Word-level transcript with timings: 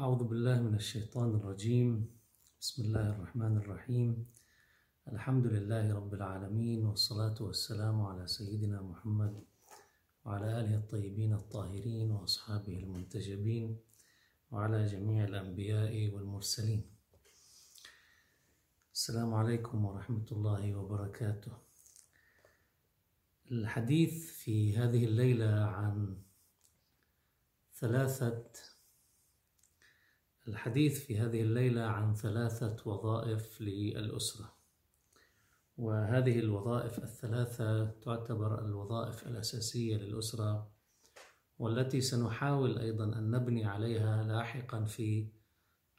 أعوذ 0.00 0.24
بالله 0.24 0.62
من 0.62 0.74
الشيطان 0.74 1.30
الرجيم. 1.34 2.08
بسم 2.60 2.82
الله 2.84 3.06
الرحمن 3.10 3.56
الرحيم. 3.56 4.26
الحمد 5.12 5.46
لله 5.46 5.94
رب 5.94 6.14
العالمين 6.14 6.86
والصلاة 6.86 7.36
والسلام 7.40 8.00
على 8.00 8.26
سيدنا 8.26 8.82
محمد 8.82 9.44
وعلى 10.24 10.60
آله 10.60 10.74
الطيبين 10.76 11.32
الطاهرين 11.34 12.10
وأصحابه 12.10 12.78
المنتجبين 12.78 13.78
وعلى 14.50 14.86
جميع 14.86 15.24
الأنبياء 15.24 16.08
والمرسلين. 16.14 16.82
السلام 18.94 19.34
عليكم 19.34 19.84
ورحمة 19.84 20.28
الله 20.32 20.74
وبركاته. 20.74 21.52
الحديث 23.52 24.32
في 24.32 24.76
هذه 24.76 25.04
الليلة 25.04 25.54
عن 25.64 26.22
ثلاثة 27.74 28.69
الحديث 30.50 31.06
في 31.06 31.18
هذه 31.18 31.42
الليلة 31.42 31.82
عن 31.82 32.14
ثلاثة 32.14 32.76
وظائف 32.84 33.60
للأسرة 33.60 34.52
وهذه 35.78 36.38
الوظائف 36.38 36.98
الثلاثة 36.98 37.90
تعتبر 37.90 38.64
الوظائف 38.64 39.26
الأساسية 39.26 39.96
للأسرة 39.96 40.70
والتي 41.58 42.00
سنحاول 42.00 42.78
أيضا 42.78 43.04
أن 43.04 43.30
نبني 43.30 43.64
عليها 43.64 44.22
لاحقا 44.22 44.84
في 44.84 45.26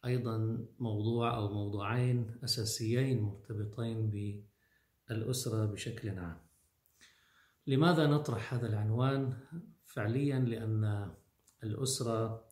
أيضا 0.06 0.66
موضوع 0.80 1.38
أو 1.38 1.54
موضوعين 1.54 2.36
أساسيين 2.44 3.22
مرتبطين 3.22 4.10
بالأسرة 5.10 5.66
بشكل 5.66 6.10
عام 6.10 6.38
لماذا 7.68 8.08
نطرح 8.08 8.54
هذا 8.54 8.68
العنوان؟ 8.68 9.34
فعليا 9.86 10.40
لأن 10.40 11.12
الأسرة 11.64 12.51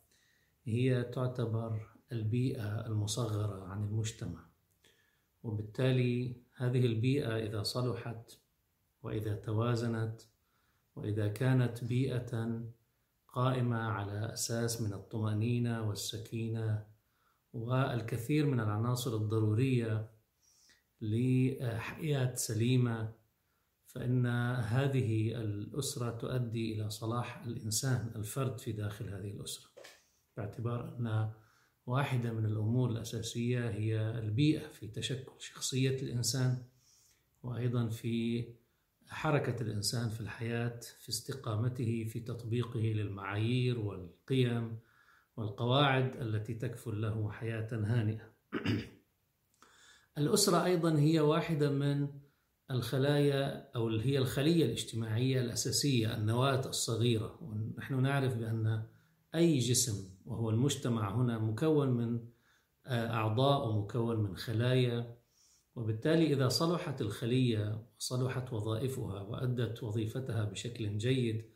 هي 0.75 1.03
تعتبر 1.03 1.87
البيئة 2.11 2.87
المصغرة 2.87 3.63
عن 3.63 3.83
المجتمع. 3.83 4.45
وبالتالي 5.43 6.35
هذه 6.55 6.85
البيئة 6.85 7.37
إذا 7.37 7.63
صلحت 7.63 8.39
وإذا 9.03 9.35
توازنت 9.35 10.21
وإذا 10.95 11.27
كانت 11.27 11.83
بيئة 11.83 12.61
قائمة 13.27 13.77
على 13.77 14.33
أساس 14.33 14.81
من 14.81 14.93
الطمأنينة 14.93 15.87
والسكينة 15.87 16.85
والكثير 17.53 18.45
من 18.45 18.59
العناصر 18.59 19.15
الضرورية 19.15 20.09
لحياة 21.01 22.35
سليمة 22.35 23.13
فإن 23.87 24.25
هذه 24.55 25.35
الأسرة 25.35 26.09
تؤدي 26.09 26.73
إلى 26.73 26.89
صلاح 26.89 27.43
الإنسان 27.43 28.11
الفرد 28.15 28.59
في 28.59 28.71
داخل 28.71 29.09
هذه 29.09 29.31
الأسرة. 29.31 29.68
باعتبار 30.37 30.97
أن 30.99 31.31
واحدة 31.85 32.33
من 32.33 32.45
الأمور 32.45 32.89
الأساسية 32.89 33.69
هي 33.69 34.19
البيئة 34.19 34.67
في 34.67 34.87
تشكل 34.87 35.31
شخصية 35.39 36.01
الإنسان 36.01 36.63
وأيضا 37.43 37.87
في 37.89 38.45
حركة 39.07 39.61
الإنسان 39.61 40.09
في 40.09 40.21
الحياة 40.21 40.79
في 40.99 41.09
استقامته 41.09 42.07
في 42.09 42.19
تطبيقه 42.19 42.79
للمعايير 42.79 43.79
والقيم 43.79 44.79
والقواعد 45.37 46.15
التي 46.21 46.53
تكفل 46.53 47.01
له 47.01 47.31
حياة 47.31 47.69
هانئة. 47.71 48.31
الأسرة 50.17 50.65
أيضا 50.65 50.99
هي 50.99 51.19
واحدة 51.19 51.71
من 51.71 52.07
الخلايا 52.71 53.71
أو 53.75 53.89
هي 53.89 54.17
الخلية 54.17 54.65
الاجتماعية 54.65 55.41
الأساسية 55.41 56.17
النواة 56.17 56.69
الصغيرة 56.69 57.37
ونحن 57.41 58.01
نعرف 58.01 58.35
بأن 58.35 58.83
أي 59.35 59.59
جسم 59.59 60.09
وهو 60.25 60.49
المجتمع 60.49 61.15
هنا 61.15 61.39
مكون 61.39 61.89
من 61.89 62.19
أعضاء 62.87 63.67
ومكون 63.67 64.15
من 64.23 64.37
خلايا. 64.37 65.19
وبالتالي 65.75 66.33
إذا 66.33 66.47
صلحت 66.47 67.01
الخلية 67.01 67.85
وصلحت 67.97 68.53
وظائفها 68.53 69.21
وأدت 69.21 69.83
وظيفتها 69.83 70.43
بشكل 70.43 70.97
جيد 70.97 71.49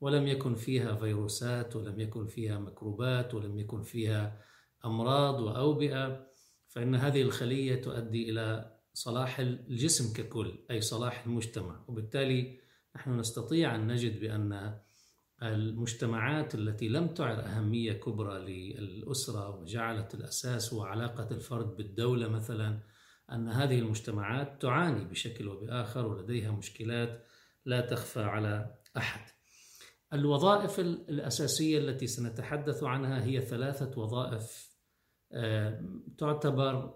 ولم 0.00 0.26
يكن 0.26 0.54
فيها 0.54 0.94
فيروسات 0.94 1.76
ولم 1.76 2.00
يكن 2.00 2.26
فيها 2.26 2.58
ميكروبات 2.58 3.34
ولم 3.34 3.58
يكن 3.58 3.82
فيها 3.82 4.42
أمراض 4.84 5.40
وأوبئة 5.40 6.26
فإن 6.68 6.94
هذه 6.94 7.22
الخلية 7.22 7.82
تؤدي 7.82 8.30
إلى 8.30 8.76
صلاح 8.94 9.40
الجسم 9.40 10.12
ككل 10.12 10.58
أي 10.70 10.80
صلاح 10.80 11.26
المجتمع. 11.26 11.84
وبالتالي 11.88 12.60
نحن 12.96 13.18
نستطيع 13.18 13.74
أن 13.74 13.86
نجد 13.86 14.20
بأن 14.20 14.78
المجتمعات 15.42 16.54
التي 16.54 16.88
لم 16.88 17.06
تعر 17.06 17.40
أهمية 17.40 17.92
كبرى 17.92 18.38
للأسرة 18.38 19.56
وجعلت 19.56 20.14
الأساس 20.14 20.74
هو 20.74 20.82
علاقة 20.82 21.28
الفرد 21.30 21.76
بالدولة 21.76 22.28
مثلا 22.28 22.80
أن 23.32 23.48
هذه 23.48 23.78
المجتمعات 23.78 24.62
تعاني 24.62 25.04
بشكل 25.04 25.48
وبآخر 25.48 26.06
ولديها 26.06 26.50
مشكلات 26.50 27.26
لا 27.64 27.80
تخفى 27.80 28.20
على 28.20 28.74
أحد. 28.96 29.30
الوظائف 30.12 30.80
الأساسية 30.80 31.78
التي 31.78 32.06
سنتحدث 32.06 32.82
عنها 32.82 33.24
هي 33.24 33.40
ثلاثة 33.40 34.00
وظائف 34.00 34.68
تعتبر 36.18 36.94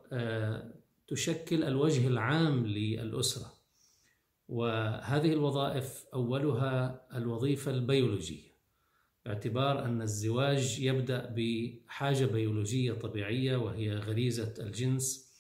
تشكل 1.09 1.65
الوجه 1.65 2.07
العام 2.07 2.67
للأسرة. 2.67 3.62
وهذه 4.53 5.33
الوظائف 5.33 6.05
أولها 6.15 7.07
الوظيفة 7.17 7.71
البيولوجية. 7.71 8.53
باعتبار 9.25 9.85
أن 9.85 10.03
الزواج 10.03 10.81
يبدأ 10.81 11.35
بحاجة 11.37 12.25
بيولوجية 12.25 12.93
طبيعية 12.93 13.57
وهي 13.57 13.95
غريزة 13.95 14.55
الجنس 14.59 15.33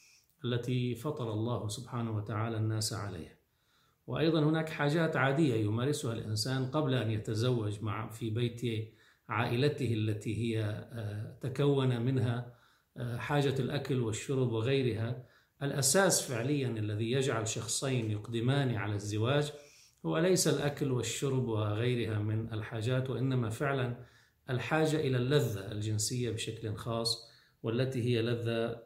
التي 0.45 0.95
فطر 0.95 1.33
الله 1.33 1.69
سبحانه 1.69 2.17
وتعالى 2.17 2.57
الناس 2.57 2.93
عليها. 2.93 3.37
وأيضا 4.07 4.45
هناك 4.45 4.69
حاجات 4.69 5.17
عادية 5.17 5.55
يمارسها 5.55 6.13
الإنسان 6.13 6.67
قبل 6.67 6.95
أن 6.95 7.11
يتزوج 7.11 7.83
مع 7.83 8.09
في 8.09 8.31
بيت 8.31 8.93
عائلته 9.29 9.95
التي 9.95 10.37
هي 10.37 10.85
تكون 11.41 12.01
منها 12.03 12.55
حاجة 13.17 13.55
الأكل 13.59 14.01
والشرب 14.01 14.53
وغيرها. 14.53 15.32
الأساس 15.63 16.23
فعليا 16.23 16.69
الذي 16.69 17.11
يجعل 17.13 17.49
شخصين 17.49 18.11
يقدمان 18.11 18.75
على 18.75 18.95
الزواج 18.95 19.53
هو 20.07 20.19
ليس 20.19 20.49
الأكل 20.49 20.93
والشرب 20.93 21.49
وغيرها 21.49 22.19
من 22.19 22.53
الحاجات 22.53 23.11
وإنما 23.11 23.51
فعلا 23.51 23.97
الحاجة 24.51 24.97
إلى 25.01 25.17
اللذة 25.17 25.73
الجنسية 25.73 26.31
بشكل 26.31 26.75
خاص 26.75 27.33
والتي 27.63 28.03
هي 28.03 28.23
لذة 28.23 28.83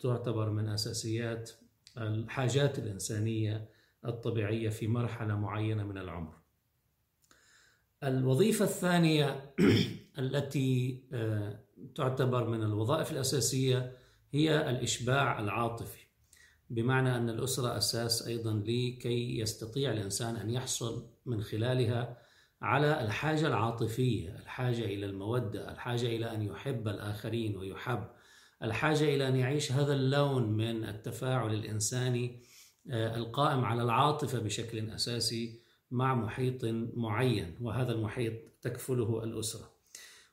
تعتبر 0.00 0.50
من 0.50 0.68
أساسيات 0.68 1.50
الحاجات 1.96 2.78
الإنسانية 2.78 3.68
الطبيعية 4.04 4.68
في 4.68 4.86
مرحلة 4.86 5.36
معينة 5.36 5.84
من 5.84 5.98
العمر. 5.98 6.34
الوظيفة 8.04 8.64
الثانية 8.64 9.54
التي 10.18 11.02
تعتبر 11.94 12.48
من 12.48 12.62
الوظائف 12.62 13.12
الأساسية 13.12 13.92
هي 14.32 14.70
الإشباع 14.70 15.40
العاطفي 15.40 16.08
بمعنى 16.70 17.16
أن 17.16 17.30
الأسرة 17.30 17.76
أساس 17.76 18.26
أيضا 18.26 18.52
لكي 18.52 19.38
يستطيع 19.38 19.92
الإنسان 19.92 20.36
أن 20.36 20.50
يحصل 20.50 21.06
من 21.26 21.42
خلالها 21.42 22.18
على 22.62 23.00
الحاجة 23.00 23.46
العاطفية 23.46 24.38
الحاجة 24.38 24.84
إلى 24.84 25.06
المودة 25.06 25.72
الحاجة 25.72 26.06
إلى 26.06 26.34
أن 26.34 26.42
يحب 26.42 26.88
الآخرين 26.88 27.56
ويحب 27.56 28.04
الحاجة 28.62 29.04
إلى 29.04 29.28
أن 29.28 29.36
يعيش 29.36 29.72
هذا 29.72 29.94
اللون 29.94 30.52
من 30.52 30.84
التفاعل 30.84 31.54
الإنساني 31.54 32.42
القائم 32.90 33.64
على 33.64 33.82
العاطفة 33.82 34.38
بشكل 34.38 34.90
أساسي 34.90 35.60
مع 35.90 36.14
محيط 36.14 36.64
معين 36.94 37.56
وهذا 37.60 37.92
المحيط 37.92 38.32
تكفله 38.62 39.24
الأسرة. 39.24 39.70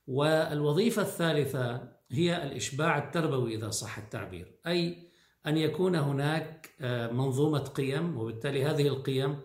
والوظيفة 0.08 1.02
الثالثة 1.02 1.95
هي 2.12 2.44
الإشباع 2.44 2.98
التربوي 2.98 3.56
إذا 3.56 3.70
صح 3.70 3.98
التعبير 3.98 4.60
أي 4.68 4.98
أن 5.48 5.58
يكون 5.58 5.96
هناك 5.96 6.70
منظومة 7.14 7.60
قيم 7.60 8.18
وبالتالي 8.18 8.66
هذه 8.66 8.88
القيم 8.88 9.38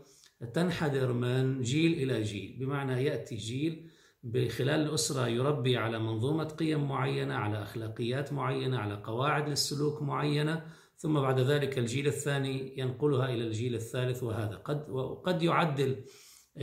تنحدر 0.54 1.12
من 1.12 1.62
جيل 1.62 1.92
إلى 1.92 2.22
جيل 2.22 2.56
بمعنى 2.60 3.04
يأتي 3.04 3.36
جيل 3.36 3.90
بخلال 4.22 4.80
الأسرة 4.80 5.28
يربي 5.28 5.76
على 5.76 5.98
منظومة 5.98 6.44
قيم 6.44 6.88
معينة 6.88 7.34
على 7.34 7.62
أخلاقيات 7.62 8.32
معينة 8.32 8.78
على 8.78 8.94
قواعد 8.94 9.48
للسلوك 9.48 10.02
معينة 10.02 10.66
ثم 10.96 11.20
بعد 11.20 11.40
ذلك 11.40 11.78
الجيل 11.78 12.06
الثاني 12.06 12.78
ينقلها 12.78 13.28
إلى 13.28 13.46
الجيل 13.46 13.74
الثالث 13.74 14.22
وهذا. 14.22 14.56
قد 14.56 14.90
وقد 14.90 15.42
يعدل 15.42 16.04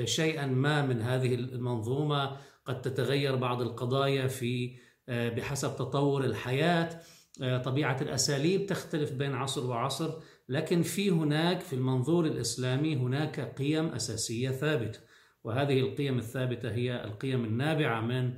شيئا 0.04 0.46
ما 0.46 0.86
من 0.86 1.02
هذه 1.02 1.36
المنظومة 1.36 2.38
قد 2.66 2.82
تتغير 2.82 3.36
بعض 3.36 3.62
القضايا 3.62 4.28
في 4.28 4.78
بحسب 5.08 5.76
تطور 5.76 6.24
الحياة 6.24 7.02
طبيعة 7.40 7.98
الأساليب 8.02 8.66
تختلف 8.66 9.12
بين 9.12 9.34
عصر 9.34 9.68
وعصر 9.68 10.14
لكن 10.50 10.82
في 10.82 11.10
هناك 11.10 11.62
في 11.62 11.74
المنظور 11.74 12.26
الإسلامي 12.26 12.96
هناك 12.96 13.40
قيم 13.40 13.88
أساسية 13.88 14.50
ثابتة. 14.50 15.00
وهذه 15.44 15.80
القيم 15.80 16.18
الثابتة 16.18 16.72
هي 16.72 17.04
القيم 17.04 17.46
النابعة 17.46 18.02
من 18.02 18.34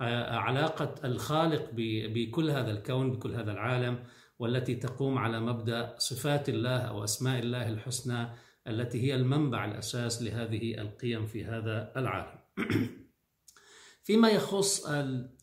علاقة 0.00 0.94
الخالق 1.04 1.70
بكل 1.72 2.50
هذا 2.50 2.70
الكون 2.70 3.12
بكل 3.12 3.34
هذا 3.34 3.52
العالم 3.52 3.98
والتي 4.38 4.74
تقوم 4.74 5.18
على 5.18 5.40
مبدأ 5.40 5.94
صفات 5.98 6.48
الله 6.48 6.78
أو 6.78 7.04
أسماء 7.04 7.38
الله 7.38 7.68
الحسنى 7.68 8.28
التي 8.66 9.02
هي 9.02 9.14
المنبع 9.14 9.64
الأساس 9.64 10.22
لهذه 10.22 10.80
القيم 10.80 11.26
في 11.26 11.44
هذا 11.44 11.92
العالم. 11.96 12.38
فيما 14.06 14.28
يخص 14.28 14.86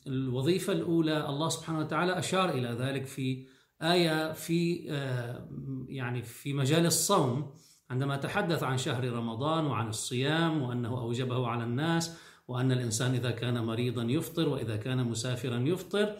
الوظيفة 0.08 0.74
الأولى 0.74 1.30
الله 1.30 1.50
سبحانه 1.50 1.80
وتعالى 1.80 2.20
أشار 2.20 2.50
إلى 2.50 2.68
ذلك 2.68 3.06
في 3.06 3.46
آية 3.82 4.34
في 4.34 4.86
آه، 4.90 5.48
يعني 5.90 6.24
في 6.24 6.54
مجال 6.54 6.86
الصوم 6.86 7.54
عندما 7.90 8.16
تحدث 8.18 8.64
عن 8.64 8.78
شهر 8.78 9.14
رمضان 9.14 9.66
وعن 9.66 9.90
الصيام 9.90 10.62
وأنه 10.62 11.02
أوجبه 11.02 11.48
على 11.48 11.64
الناس 11.64 12.18
وأن 12.48 12.72
الإنسان 12.72 13.14
إذا 13.14 13.32
كان 13.32 13.64
مريضا 13.64 14.04
يفطر 14.04 14.50
وإذا 14.50 14.76
كان 14.76 15.04
مسافرا 15.04 15.58
يفطر 15.58 16.16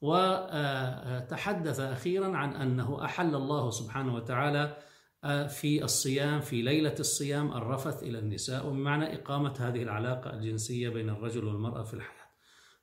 وتحدث 0.00 1.80
أخيرا 1.80 2.36
عن 2.36 2.52
أنه 2.52 3.04
أحل 3.04 3.34
الله 3.34 3.70
سبحانه 3.70 4.14
وتعالى 4.14 4.76
آه، 5.24 5.46
في 5.46 5.84
الصيام 5.84 6.40
في 6.40 6.62
ليلة 6.62 6.94
الصيام 7.00 7.52
الرفث 7.52 8.02
إلى 8.02 8.18
النساء 8.18 8.66
وبمعنى 8.66 9.14
إقامة 9.14 9.54
هذه 9.58 9.82
العلاقة 9.82 10.32
الجنسية 10.32 10.88
بين 10.88 11.10
الرجل 11.10 11.44
والمرأة 11.44 11.82
في 11.82 11.94
الحياة. 11.94 12.25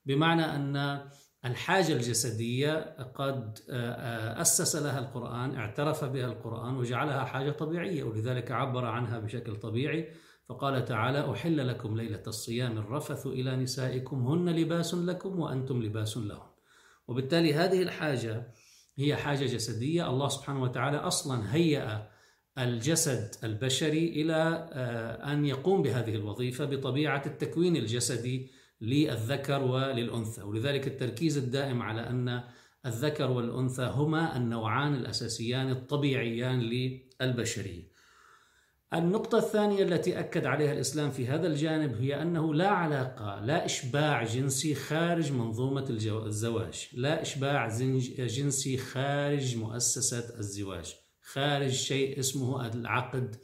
بمعنى 0.05 0.45
أن 0.45 1.01
الحاجة 1.45 1.93
الجسدية 1.93 2.95
قد 3.15 3.59
آه، 3.69 3.91
آه، 3.91 4.41
أسس 4.41 4.75
لها 4.75 4.99
القرآن 4.99 5.55
اعترف 5.55 6.05
بها 6.05 6.25
القرآن 6.25 6.75
وجعلها 6.75 7.25
حاجة 7.25 7.51
طبيعية 7.51 8.03
ولذلك 8.03 8.51
عبر 8.51 8.85
عنها 8.85 9.19
بشكل 9.19 9.55
طبيعي 9.55 10.09
فقال 10.49 10.85
تعالى 10.85 11.31
أحل 11.31 11.67
لكم 11.67 11.97
ليلة 11.97 12.23
الصيام 12.27 12.77
الرفث 12.77 13.27
إلى 13.27 13.55
نسائكم 13.55 14.27
هن 14.27 14.49
لباس 14.49 14.93
لكم 14.93 15.39
وأنتم 15.39 15.83
لباس 15.83 16.17
لهم. 16.17 16.53
وبالتالي 17.07 17.53
هذه 17.53 17.81
الحاجة 17.81 18.53
هي 18.97 19.15
حاجة 19.15 19.45
جسدية. 19.45 20.09
الله 20.09 20.27
سبحانه 20.27 20.61
وتعالى 20.61 20.97
أصلا 20.97 21.55
هيأ 21.55 22.09
الجسد 22.57 23.35
البشري 23.43 24.21
إلى 24.21 24.69
آه، 24.73 25.33
أن 25.33 25.45
يقوم 25.45 25.81
بهذه 25.81 26.15
الوظيفة 26.15 26.65
بطبيعة 26.65 27.23
التكوين 27.25 27.75
الجسدي 27.75 28.51
للذكر 28.83 29.63
وللأنثى. 29.63 30.41
ولذلك 30.41 30.87
التركيز 30.87 31.37
الدائم 31.37 31.81
على 31.81 32.01
أن 32.01 32.43
الذكر 32.85 33.31
والأنثى 33.31 33.91
هما 33.93 34.37
النوعان 34.37 34.93
الأساسيان 34.93 35.69
الطبيعيان 35.69 36.59
للبشرية. 37.21 37.93
النقطة 38.93 39.37
الثانية 39.37 39.83
التي 39.83 40.19
أكد 40.19 40.45
عليها 40.45 40.73
الإسلام 40.73 41.11
في 41.11 41.27
هذا 41.27 41.47
الجانب 41.47 41.95
هي 42.01 42.21
أنه 42.21 42.53
لا 42.53 42.67
علاقة 42.67 43.45
لا 43.45 43.65
إشباع 43.65 44.23
جنسي 44.23 44.75
خارج 44.75 45.31
منظومة 45.31 45.85
الزواج. 45.89 46.89
لا 46.93 47.21
إشباع 47.21 47.67
جنسي 48.17 48.77
خارج 48.77 49.57
مؤسسة 49.57 50.39
الزواج. 50.39 50.95
خارج 51.21 51.71
شيء 51.71 52.19
اسمه 52.19 52.67
العقد 52.67 53.35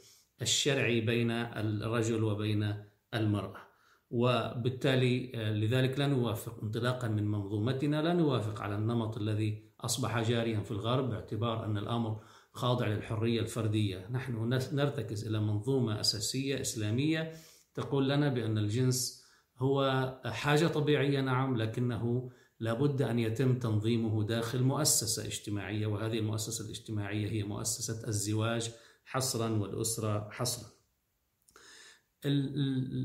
الشرعي 0.42 1.00
بين 1.00 1.30
الرجل 1.30 2.24
وبين 2.24 2.74
المرأة. 3.14 3.69
وبالتالي 4.10 5.32
آه، 5.34 5.52
لذلك 5.52 5.98
لا 5.98 6.06
نوافق 6.06 6.60
انطلاقا 6.62 7.08
من 7.08 7.30
منظومتنا 7.30 8.02
لا 8.02 8.12
نوافق 8.12 8.60
على 8.60 8.74
النمط 8.74 9.16
الذي 9.16 9.70
أصبح 9.80 10.22
جاريا 10.22 10.60
في 10.60 10.70
الغرب 10.70 11.10
باعتبار 11.10 11.64
أن 11.64 11.78
الأمر 11.78 12.20
خاضع 12.52 12.86
للحرية 12.86 13.40
الفردية. 13.40 14.08
نحن 14.10 14.60
نرتكز 14.72 15.26
إلى 15.26 15.40
منظومة 15.40 16.00
أساسية 16.00 16.60
إسلامية 16.60 17.32
تقول 17.74 18.08
لنا 18.08 18.28
بأن 18.28 18.58
الجنس 18.58 19.24
هو 19.58 20.20
حاجة 20.26 20.66
طبيعية 20.66 21.20
نعم 21.20 21.56
لكنه 21.56 22.30
لابد 22.60 23.02
أن 23.02 23.18
يتم 23.18 23.58
تنظيمه 23.58 24.24
داخل 24.24 24.62
مؤسسة 24.62 25.26
اجتماعية 25.26 25.86
وهذه 25.86 26.18
المؤسسة 26.18 26.64
الاجتماعية 26.64 27.30
هي 27.30 27.42
مؤسسة 27.42 28.08
الزواج 28.08 28.70
حصرا 29.04 29.48
والأسرة 29.50 30.28
حصرا. 30.30 30.79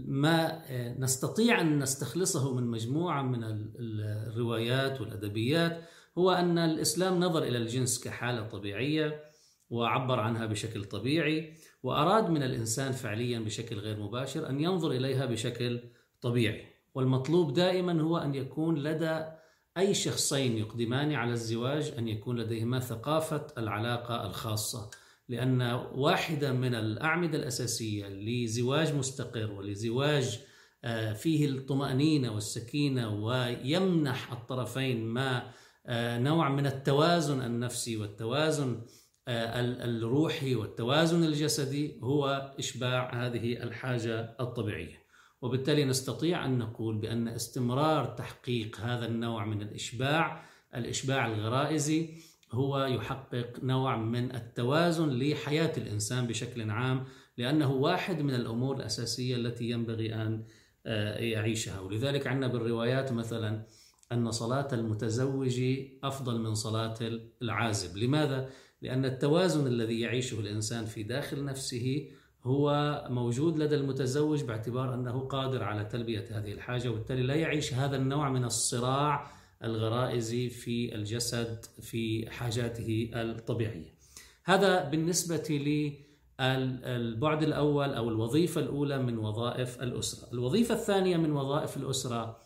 ما 0.08 0.62
نستطيع 1.00 1.62
أن 1.62 1.80
نستخلصه 1.80 2.54
من 2.56 2.64
مجموعة 2.64 3.22
من 3.22 3.44
الروايات 3.80 5.02
والأدبيات 5.02 5.82
هو 6.18 6.32
أن 6.32 6.58
الإسلام 6.58 7.20
نظر 7.20 7.44
إلى 7.44 7.58
الجنس 7.58 8.04
كحالة 8.04 8.48
طبيعية 8.48 9.24
وعبر 9.70 10.20
عنها 10.20 10.46
بشكل 10.46 10.84
طبيعي 10.84 11.54
وأراد 11.84 12.30
من 12.30 12.44
الإنسان 12.44 12.92
فعليا 12.92 13.40
بشكل 13.40 13.76
غير 13.76 14.00
مباشر 14.00 14.50
أن 14.50 14.60
ينظر 14.62 14.92
إليها 14.92 15.26
بشكل 15.26 15.80
طبيعي. 16.22 16.66
والمطلوب 16.96 17.54
دائما 17.54 18.02
هو 18.02 18.18
أن 18.18 18.36
يكون 18.36 18.78
لدى 18.78 19.24
أي 19.78 19.94
شخصين 19.94 20.58
يقدمان 20.58 21.14
على 21.14 21.32
الزواج 21.32 21.94
أن 21.98 22.08
يكون 22.08 22.38
لديهما 22.40 22.80
ثقافة 22.80 23.48
العلاقة 23.58 24.26
الخاصة. 24.28 24.90
لأن 25.30 25.62
واحدة 25.94 26.52
من 26.54 26.76
الأعمدة 26.76 27.38
الأساسية 27.38 28.08
لزواج 28.08 28.94
مستقر 28.94 29.52
ولزواج 29.52 30.40
آه، 30.84 31.14
فيه 31.14 31.50
الطمأنينة 31.50 32.34
والسكينة 32.34 33.24
ويمنح 33.24 34.32
الطرفين 34.32 35.06
ما 35.06 35.52
آه، 35.86 36.20
نوع 36.20 36.50
من 36.50 36.66
التوازن 36.66 37.42
النفسي 37.42 37.98
والتوازن 37.98 38.82
آه، 39.28 39.62
الروحي 39.62 40.56
والتوازن 40.56 41.24
الجسدي 41.24 42.00
هو 42.04 42.54
إشباع 42.60 43.26
هذه 43.26 43.64
الحاجة 43.64 44.36
الطبيعية. 44.40 45.06
وبالتالي 45.42 45.86
نستطيع 45.86 46.46
أن 46.46 46.58
نقول 46.58 46.98
بأن 46.98 47.28
استمرار 47.28 48.06
تحقيق 48.06 48.80
هذا 48.80 49.06
النوع 49.06 49.46
من 49.46 49.62
الإشباع 49.62 50.46
الإشباع 50.76 51.28
الغرائزي 51.28 52.10
هو 52.56 52.86
يحقق 52.86 53.64
نوع 53.64 53.98
من 53.98 54.36
التوازن 54.36 55.10
لحياة 55.10 55.72
الإنسان 55.78 56.28
بشكل 56.28 56.70
عام 56.72 57.06
لأنه 57.38 57.72
واحد 57.72 58.22
من 58.22 58.34
الأمور 58.34 58.78
الأساسية 58.78 59.36
التي 59.36 59.70
ينبغي 59.70 60.14
أن 60.14 60.44
آه، 60.86 61.18
يعيشها 61.18 61.80
ولذلك 61.80 62.28
عندنا 62.28 62.48
بالروايات 62.48 63.12
مثلا 63.12 63.66
أن 64.12 64.32
صلاة 64.32 64.68
المتزوج 64.74 65.62
أفضل 66.04 66.40
من 66.40 66.54
صلاة 66.54 66.96
العازب 67.42 67.98
لماذا؟ 67.98 68.50
لأن 68.82 69.06
التوازن 69.06 69.68
الذي 69.68 70.00
يعيشه 70.00 70.40
الإنسان 70.40 70.86
في 70.86 71.04
داخل 71.04 71.46
نفسه 71.46 72.08
هو 72.44 73.08
موجود 73.10 73.58
لدى 73.58 73.76
المتزوج 73.76 74.44
باعتبار 74.44 74.94
أنه 74.94 75.20
قادر 75.20 75.64
على 75.64 75.86
تلبية 75.86 76.26
هذه 76.32 76.52
الحاجة 76.52 76.90
وبالتالي 76.90 77.24
لا 77.24 77.36
يعيش 77.36 77.74
هذا 77.74 77.96
النوع 77.96 78.30
من 78.30 78.46
الصراع 78.46 79.32
الغرائزي 79.66 80.50
في 80.50 80.96
الجسد 80.96 81.66
في 81.82 82.32
حاجاته 82.32 83.10
الطبيعية. 83.14 83.96
هذا 84.44 84.90
بالنسبة 84.90 85.44
للبعد 86.40 87.44
الأول 87.44 87.94
أو 87.94 88.10
الوظيفة 88.10 88.62
الأولى 88.62 88.98
من 88.98 89.18
وظائف 89.18 89.84
الأسرة. 89.84 90.34
الوظيفة 90.34 90.76
الثانية 90.76 91.18
من 91.18 91.32
وظائف 91.32 91.78
الأسرة 91.78 92.38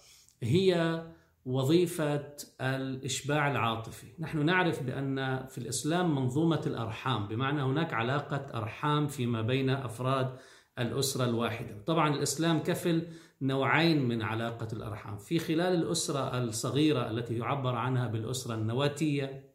هي 0.43 1.03
وظيفة 1.45 2.35
الإشباع 2.61 3.51
العاطفي. 3.51 4.07
نحن 4.19 4.45
نعرف 4.45 4.83
بأن 4.83 5.45
في 5.47 5.57
الإسلام 5.57 6.15
منظومة 6.15 6.61
الأرحام 6.65 7.27
بمعنى 7.27 7.63
هناك 7.63 7.93
علاقة 7.93 8.45
أرحام 8.53 9.07
فيما 9.07 9.41
بين 9.41 9.69
أفراد 9.69 10.37
الأسرة 10.79 11.25
الواحدة. 11.25 11.81
طبعا 11.85 12.15
الإسلام 12.15 12.63
كفل 12.63 13.07
نوعين 13.41 14.07
من 14.07 14.21
علاقة 14.21 14.67
الأرحام. 14.73 15.17
في 15.17 15.39
خلال 15.39 15.75
الأسرة 15.75 16.43
الصغيرة 16.43 17.11
التي 17.11 17.37
يعبر 17.37 17.75
عنها 17.75 18.07
بالأسرة 18.07 18.55
النواتية 18.55 19.49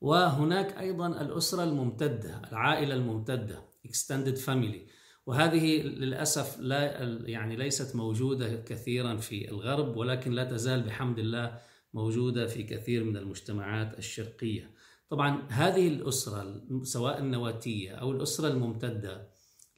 وهناك 0.00 0.78
أيضا 0.78 1.06
الأسرة 1.06 1.64
الممتدة 1.64 2.42
العائلة 2.52 2.94
الممتدة 2.94 3.62
extended 3.88 4.38
family. 4.38 4.90
وهذه 5.26 5.82
للأسف 5.82 6.58
لا 6.60 7.02
يعني 7.26 7.56
ليست 7.56 7.96
موجودة 7.96 8.56
كثيرا 8.56 9.16
في 9.16 9.50
الغرب 9.50 9.96
ولكن 9.96 10.32
لا 10.32 10.44
تزال 10.44 10.82
بحمد 10.82 11.18
الله 11.18 11.58
موجودة 11.94 12.46
في 12.46 12.62
كثير 12.62 13.04
من 13.04 13.16
المجتمعات 13.16 13.98
الشرقية. 13.98 14.70
طبعا 15.10 15.42
هذه 15.48 15.88
الأسرة 15.88 16.62
سواء 16.82 17.18
النواتية 17.18 17.90
أو 17.90 18.12
الأسرة 18.12 18.48
الممتدة 18.48 19.28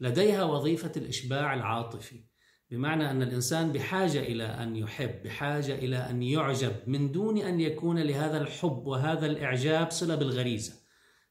لديها 0.00 0.44
وظيفة 0.44 0.92
الإشباع 0.96 1.54
العاطفي 1.54 2.24
بمعنى 2.70 3.10
أن 3.10 3.22
الإنسان 3.22 3.72
بحاجة 3.72 4.20
إلى 4.20 4.44
أن 4.44 4.76
يحب، 4.76 5.22
بحاجة 5.22 5.74
إلى 5.74 5.96
أن 5.96 6.22
يعجب 6.22 6.72
من 6.86 7.12
دون 7.12 7.38
أن 7.38 7.60
يكون 7.60 7.98
لهذا 7.98 8.40
الحب 8.40 8.86
وهذا 8.86 9.26
الإعجاب 9.26 9.90
صلة 9.90 10.14
بالغريزة. 10.14 10.72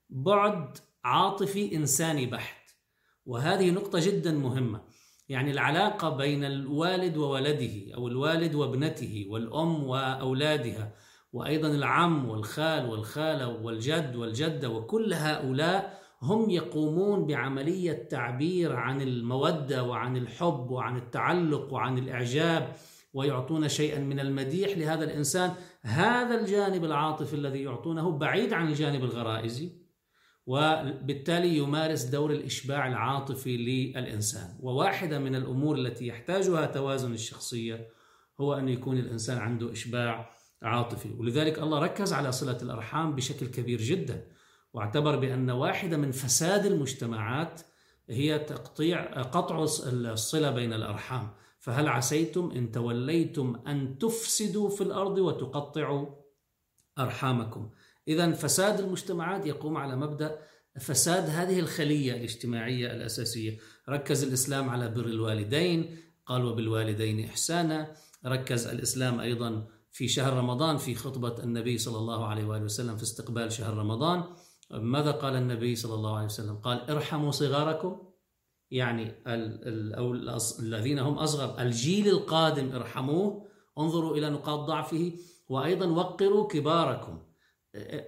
بعد 0.10 0.78
عاطفي 1.04 1.76
إنساني 1.76 2.26
بحت. 2.26 2.68
وهذه 3.26 3.72
نقطة 3.72 4.00
جدا 4.00 4.32
مهمة 4.32 4.82
يعني 5.30 5.52
العلاقة 5.52 6.10
بين 6.10 6.44
الوالد 6.44 7.18
وولده 7.18 7.96
أو 7.96 8.08
الوالد 8.08 8.56
وابنته 8.56 9.26
والأم 9.30 9.84
وأولادها 9.84 10.94
وأيضا 11.34 11.68
العم 11.68 12.30
والخال 12.30 12.90
والخالة 12.90 13.48
والجد 13.48 14.16
والجدة 14.16 14.70
وكل 14.70 15.14
هؤلاء 15.14 16.02
هم 16.22 16.50
يقومون 16.50 17.26
بعملية 17.26 18.08
تعبير 18.10 18.76
عن 18.76 19.02
المودة 19.02 19.84
وعن 19.84 20.18
الحب 20.18 20.72
وعن 20.72 20.98
التعلق 20.98 21.74
وعن 21.74 21.98
الإعجاب 21.98 22.76
ويعطون 23.14 23.70
شيئا 23.70 24.00
من 24.00 24.20
المديح 24.20 24.78
لهذا 24.78 25.04
الإنسان. 25.04 25.54
هذا 25.82 26.42
الجانب 26.42 26.86
العاطفي 26.86 27.34
الذي 27.34 27.64
يعطونه 27.64 28.12
بعيد 28.12 28.54
عن 28.54 28.68
الجانب 28.68 29.04
الغرائزي 29.04 29.72
وبالتالي 30.46 31.58
يمارس 31.58 32.04
دور 32.04 32.32
الإشباع 32.32 32.88
العاطفي 32.88 33.58
للإنسان. 33.58 34.58
وواحدة 34.60 35.20
من 35.20 35.36
الأمور 35.36 35.76
التي 35.76 36.08
يحتاجها 36.08 36.66
توازن 36.66 37.14
الشخصية 37.14 37.88
هو 38.42 38.54
أن 38.54 38.70
يكون 38.70 38.98
الإنسان 38.98 39.38
عنده 39.38 39.72
إشباع 39.72 40.30
عاطفي. 40.62 41.10
ولذلك 41.18 41.60
الله 41.60 41.80
ركز 41.80 42.14
على 42.14 42.32
صلة 42.32 42.58
الأرحام 42.62 43.16
بشكل 43.16 43.48
كبير 43.48 43.82
جدا. 43.82 44.28
واعتبر 44.78 45.16
بأن 45.16 45.50
واحدة 45.50 45.98
من 45.98 46.12
فساد 46.12 46.66
المجتمعات 46.66 47.62
هي 48.10 48.40
تقطيع 48.40 49.22
قطع 49.22 49.64
الصلة 49.64 50.52
بين 50.52 50.74
الأرحام. 50.74 51.34
فهل 51.60 51.88
عسيتم 51.88 52.52
إن 52.52 52.72
توليتم 52.72 53.62
أن 53.68 53.98
تفسدوا 53.98 54.70
في 54.70 54.82
الأرض 54.82 55.18
وتقطعوا 55.18 56.08
أرحامكم؟ 57.00 57.70
إذا 58.08 58.32
فساد 58.32 58.80
المجتمعات 58.80 59.46
يقوم 59.46 59.78
على 59.78 59.96
مبدأ 59.96 60.40
فساد 60.80 61.30
هذه 61.30 61.60
الخلية 61.60 62.14
الاجتماعية 62.14 62.92
الأساسية. 62.92 63.58
ركز 63.90 64.24
الإسلام 64.24 64.70
على 64.70 64.90
بر 64.90 65.06
الوالدين. 65.06 65.98
قال 66.26 66.46
وبالوالدين 66.46 67.26
إحسانا 67.26 67.96
ركز 68.26 68.68
الإسلام 68.68 69.20
أيضا 69.20 69.68
في 69.92 70.08
شهر 70.08 70.34
رمضان 70.34 70.78
في 70.78 70.96
خطبة 70.96 71.44
النبي 71.44 71.78
صلى 71.78 71.98
الله 71.98 72.28
عليه 72.28 72.46
وآله 72.46 72.64
وسلم 72.64 72.98
في 72.98 73.04
استقبال 73.04 73.52
شهر 73.52 73.78
رمضان. 73.78 74.24
ماذا 74.72 75.12
قال 75.12 75.36
النبي 75.36 75.76
صلى 75.76 75.94
الله 75.94 76.16
عليه 76.16 76.26
وسلم؟ 76.26 76.56
قال 76.56 76.90
ارحموا 76.90 77.32
صغاركم. 77.32 78.02
يعني 78.72 79.24
أو 79.98 80.14
الذين 80.60 81.00
هم 81.00 81.14
أصغر. 81.18 81.62
الجيل 81.62 82.08
القادم 82.08 82.72
ارحموه. 82.76 83.48
انظروا 83.78 84.18
إلى 84.18 84.30
نقاط 84.30 84.60
ضعفه. 84.60 85.12
وأيضا 85.50 85.86
وقروا 85.86 86.48
كباركم. 86.48 87.24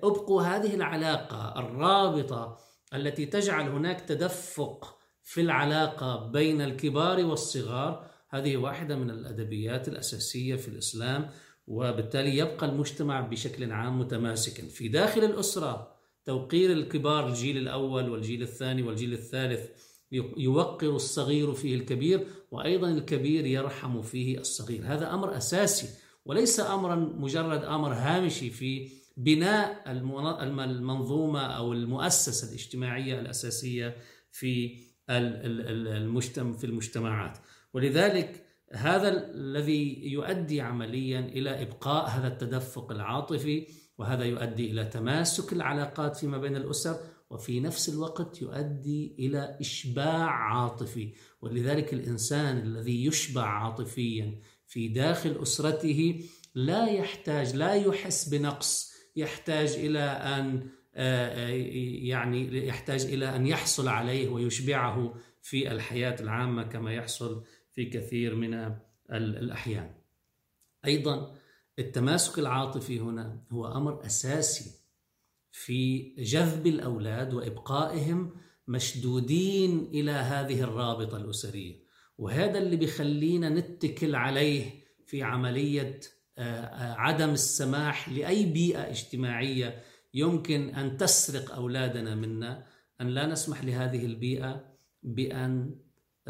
ابقوا 0.04 0.42
هذه 0.42 0.76
العلاقة 0.76 1.60
الرابطة 1.60 2.58
التي 2.94 3.26
تجعل 3.26 3.70
هناك 3.70 4.02
تدفق 4.02 4.98
في 5.24 5.42
العلاقة 5.42 6.32
بين 6.32 6.62
الكبار 6.62 7.26
والصغار. 7.26 8.10
هذه 8.30 8.58
واحدة 8.58 8.96
من 8.96 9.10
الأدبيات 9.10 9.88
الأساسية 9.88 10.56
في 10.56 10.68
الإسلام 10.68 11.30
وبالتالي 11.68 12.38
يبقى 12.38 12.66
المجتمع 12.66 13.22
بشكل 13.22 13.72
عام 13.72 14.00
متماسكا. 14.00 14.68
في 14.68 14.88
داخل 14.88 15.24
الأسرة 15.24 15.99
توقير 16.26 16.72
الكبار 16.72 17.28
الجيل 17.28 17.58
الأول 17.58 18.10
والجيل 18.10 18.42
الثاني 18.42 18.84
والجيل 18.84 19.14
الثالث 19.14 19.70
يوقر 20.38 20.96
الصغير 20.96 21.54
فيه 21.54 21.76
الكبير 21.76 22.28
وأيضا 22.52 22.90
الكبير 22.90 23.46
يرحم 23.46 24.02
فيه 24.02 24.40
الصغير. 24.40 24.82
هذا 24.86 25.14
أمر 25.14 25.38
أساسي 25.38 25.88
وليس 26.26 26.60
امرا 26.60 26.96
مجرد 26.96 27.64
أمر 27.64 27.94
هامشي 27.94 28.50
في 28.50 28.90
بناء 29.18 29.92
المنظومة 29.92 31.42
أو 31.42 31.74
المؤسسة 31.74 32.50
الاجتماعية 32.50 33.20
الأساسية 33.20 33.98
في 34.32 34.78
المجتمع 35.10 36.58
في 36.58 36.64
المجتمعات. 36.64 37.38
ولذلك 37.74 38.46
هذا 38.74 39.32
الذي 39.34 40.12
يؤدي 40.12 40.62
عمليا 40.62 41.20
إلى 41.20 41.62
إبقاء 41.62 42.10
هذا 42.10 42.28
التدفق 42.28 42.92
العاطفي 42.92 43.68
وهذا 44.00 44.24
يؤدي 44.24 44.72
إلى 44.72 44.86
تماسك 44.86 45.54
العلاقات 45.54 46.16
فيما 46.18 46.38
بين 46.38 46.56
الأسر 46.56 47.00
وفي 47.30 47.60
نفس 47.60 47.90
الوقت 47.90 48.42
يؤدي 48.42 49.16
إلى 49.20 49.58
إشباع 49.62 50.30
عاطفي 50.30 51.14
ولذلك 51.42 51.94
الإنسان 51.94 52.58
الذي 52.58 53.06
يشبع 53.06 53.44
عاطفيا 53.44 54.40
في 54.68 54.88
داخل 54.88 55.38
أسرته 55.42 56.24
لا 56.56 56.88
يحتاج 56.88 57.56
لا 57.56 57.74
يحس 57.74 58.30
بنقص 58.30 58.94
يحتاج 59.16 59.70
إلى 59.74 60.00
أن 60.00 60.70
آه، 60.96 61.48
آه، 61.48 61.50
يعني 62.08 62.68
يحتاج 62.68 63.06
إلى 63.06 63.36
أن 63.36 63.48
يحصل 63.48 63.88
عليه 63.88 64.30
ويشبعه 64.30 65.14
في 65.42 65.72
الحياة 65.72 66.16
العامة 66.20 66.64
كما 66.64 66.94
يحصل 66.94 67.44
في 67.72 67.86
كثير 67.86 68.36
من 68.36 68.76
الأحيان. 69.12 69.94
أيضا 70.86 71.36
التماسك 71.80 72.40
العاطفي 72.40 73.00
هنا 73.00 73.44
هو 73.52 73.68
أمر 73.68 74.06
أساسي 74.06 74.72
في 75.52 76.14
جذب 76.18 76.68
الأولاد 76.68 77.34
وإبقائهم 77.34 78.32
مشدودين 78.68 79.90
إلى 79.94 80.12
هذه 80.12 80.62
الرابطة 80.62 81.18
الأسرية. 81.18 81.84
وهذا 82.18 82.58
اللي 82.60 82.76
بيخلينا 82.76 83.50
نتكل 83.50 84.16
عليه 84.16 84.72
في 85.06 85.24
عملية 85.24 86.00
آه، 86.38 86.42
آه، 86.42 86.94
عدم 86.94 87.30
السماح 87.30 88.10
لأي 88.10 88.46
بيئة 88.46 88.90
اجتماعية 88.90 89.84
يمكن 90.14 90.70
أن 90.70 90.98
تسرق 90.98 91.54
أولادنا 91.54 92.16
منا. 92.16 92.66
أن 93.02 93.08
لا 93.08 93.26
نسمح 93.26 93.64
لهذه 93.64 94.06
البيئة 94.06 94.66
بأن 95.04 95.76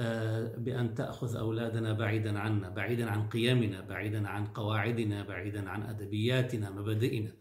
آه، 0.01 0.56
بأن 0.58 0.94
تأخذ 0.94 1.36
أولادنا 1.36 1.94
بعيدا 1.94 2.39
عنا، 2.39 2.70
بعيدا 2.70 3.10
عن 3.10 3.29
قيمنا، 3.29 3.82
بعيدا 3.82 4.27
عن 4.27 4.48
قواعدنا، 4.48 5.24
بعيدا 5.24 5.70
عن 5.70 5.84
أدبياتنا، 5.84 6.70
مبادئنا. 6.70 7.32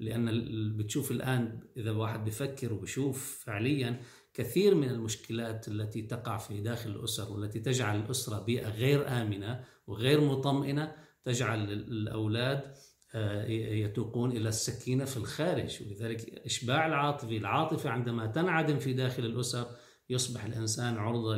لأن 0.00 0.28
بتشوف 0.76 1.10
الآن 1.10 1.60
إذا 1.76 1.90
واحد 1.90 2.24
بفكر 2.24 2.72
وبشوف 2.72 3.44
فعليا 3.44 4.00
كثير 4.34 4.74
من 4.74 4.88
المشكلات 4.88 5.68
التي 5.68 6.02
تقع 6.02 6.36
في 6.36 6.60
داخل 6.60 6.90
الأسر 6.90 7.32
والتي 7.32 7.60
تجعل 7.60 8.00
الأسرة 8.00 8.44
بيئة 8.44 8.68
غير 8.68 9.08
آمنة 9.08 9.64
وغير 9.86 10.20
مطمئنة 10.20 10.94
تجعل 11.24 11.72
الأولاد 11.72 12.74
آه، 13.14 13.44
يتوقون 13.48 14.32
إلى 14.32 14.48
السكينة 14.48 15.04
في 15.04 15.16
الخارج 15.16 15.82
ولذلك 15.82 16.42
إشباع 16.46 16.86
العاطفه 16.86 17.36
العاطفة 17.36 17.90
عندما 17.90 18.26
تنعدم 18.26 18.78
في 18.78 18.92
داخل 18.92 19.24
الأسر 19.24 19.66
يصبح 20.10 20.44
الإنسان 20.44 20.96
عرضة 20.96 21.36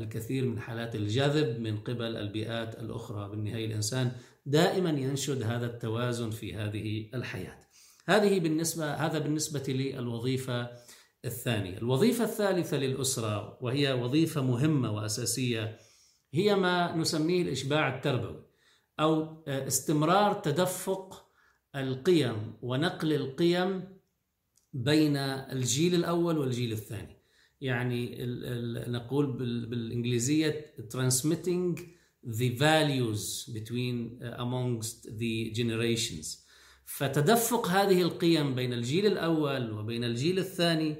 للكثير 0.00 0.44
من 0.44 0.60
حالات 0.60 0.94
الجذب 0.94 1.60
من 1.60 1.76
قبل 1.76 2.16
البيئات 2.16 2.78
الأخرى. 2.78 3.28
بالنهاية 3.28 3.66
الإنسان 3.66 4.12
دائما 4.46 4.90
ينشد 4.90 5.42
هذا 5.42 5.66
التوازن 5.66 6.30
في 6.30 6.54
هذه 6.54 7.10
الحياة. 7.14 7.58
هذه 8.06 8.40
بالنسبة 8.40 8.94
هذا 8.94 9.18
بالنسبة 9.18 9.64
للوظيفة 9.68 10.70
الثانية. 11.24 11.78
الوظيفة 11.78 12.24
الثالثة 12.24 12.76
للأسرة 12.76 13.58
وهي 13.62 13.92
وظيفة 13.92 14.42
مهمة 14.42 14.92
وأساسية 14.92 15.78
هي 16.34 16.54
ما 16.54 16.96
نسميه 16.96 17.42
الإشباع 17.42 17.96
التربوي 17.96 18.46
أو 19.00 19.44
استمرار 19.46 20.34
تدفق 20.34 21.26
القيم 21.74 22.56
ونقل 22.62 23.12
القيم 23.12 23.98
بين 24.72 25.16
الجيل 25.16 25.94
الأول 25.94 26.38
والجيل 26.38 26.72
الثاني. 26.72 27.15
يعني 27.60 28.16
نقول 28.88 29.26
بالإنجليزية 29.66 30.74
transmitting 30.94 31.80
the 32.24 32.50
values 32.58 33.46
between 33.54 34.22
amongst 34.38 35.06
the 35.18 35.52
generations. 35.54 36.46
فتدفق 36.84 37.66
هذه 37.68 38.02
القيم 38.02 38.54
بين 38.54 38.72
الجيل 38.72 39.06
الأول 39.06 39.70
وبين 39.70 40.04
الجيل 40.04 40.38
الثاني 40.38 40.96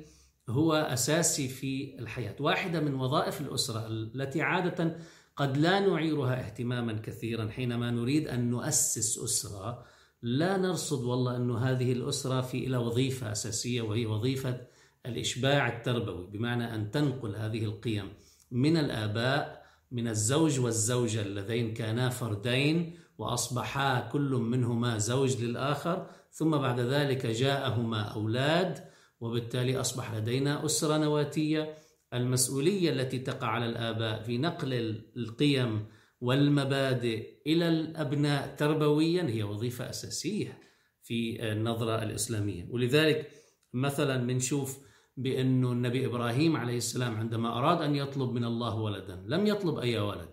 هو 0.48 0.74
أساسي 0.74 1.48
في 1.48 1.96
الحياة، 1.98 2.36
واحدة 2.40 2.80
من 2.80 2.94
وظائف 2.94 3.40
الأسرة 3.40 3.86
التي 3.86 4.42
عادة 4.42 4.98
قد 5.36 5.56
لا 5.56 5.80
نعيرها 5.80 6.46
اهتماما 6.46 6.92
كثيرا 6.92 7.48
حينما 7.48 7.90
نريد 7.90 8.28
أن 8.28 8.50
نؤسس 8.50 9.18
أسرة 9.18 9.84
لا 10.22 10.56
نرصد 10.56 11.04
والله 11.04 11.36
انه 11.36 11.58
هذه 11.58 11.92
الأسرة 11.92 12.40
في 12.40 12.66
لها 12.66 12.78
وظيفة 12.78 13.32
أساسية 13.32 13.82
وهي 13.82 14.06
وظيفة 14.06 14.60
الإشباع 15.08 15.68
التربوي 15.68 16.26
بمعنى 16.26 16.74
أن 16.74 16.90
تنقل 16.90 17.36
هذه 17.36 17.64
القيم 17.64 18.12
من 18.50 18.76
الآباء 18.76 19.66
من 19.90 20.08
الزوج 20.08 20.60
والزوجة 20.60 21.22
اللذين 21.22 21.74
كانا 21.74 22.08
فردين 22.08 22.98
وأصبحا 23.18 24.00
كل 24.00 24.30
منهما 24.30 24.98
زوج 24.98 25.44
للآخر 25.44 26.06
ثم 26.32 26.50
بعد 26.50 26.80
ذلك 26.80 27.26
جاءهما 27.26 28.00
أولاد 28.02 28.84
وبالتالي 29.20 29.80
أصبح 29.80 30.14
لدينا 30.14 30.64
أسرة 30.64 30.96
نواتية. 30.98 31.74
المسؤولية 32.14 32.90
التي 32.90 33.18
تقع 33.18 33.46
على 33.46 33.66
الآباء 33.66 34.22
في 34.22 34.38
نقل 34.38 35.02
القيم 35.16 35.86
والمبادئ 36.20 37.28
إلى 37.46 37.68
الأبناء 37.68 38.56
تربويا 38.56 39.22
هي 39.22 39.42
وظيفة 39.42 39.90
أساسية 39.90 40.58
في 41.02 41.52
النظرة 41.52 42.02
الإسلامية. 42.02 42.66
ولذلك 42.70 43.30
مثلا 43.72 44.26
بنشوف 44.26 44.78
بانه 45.16 45.72
النبي 45.72 46.06
إبراهيم 46.06 46.56
عليه 46.56 46.76
السلام 46.76 47.16
عندما 47.16 47.58
أراد 47.58 47.82
أن 47.82 47.94
يطلب 47.94 48.32
من 48.32 48.44
الله 48.44 48.76
ولدا 48.76 49.24
لم 49.26 49.46
يطلب 49.46 49.78
أي 49.78 49.98
ولد. 49.98 50.28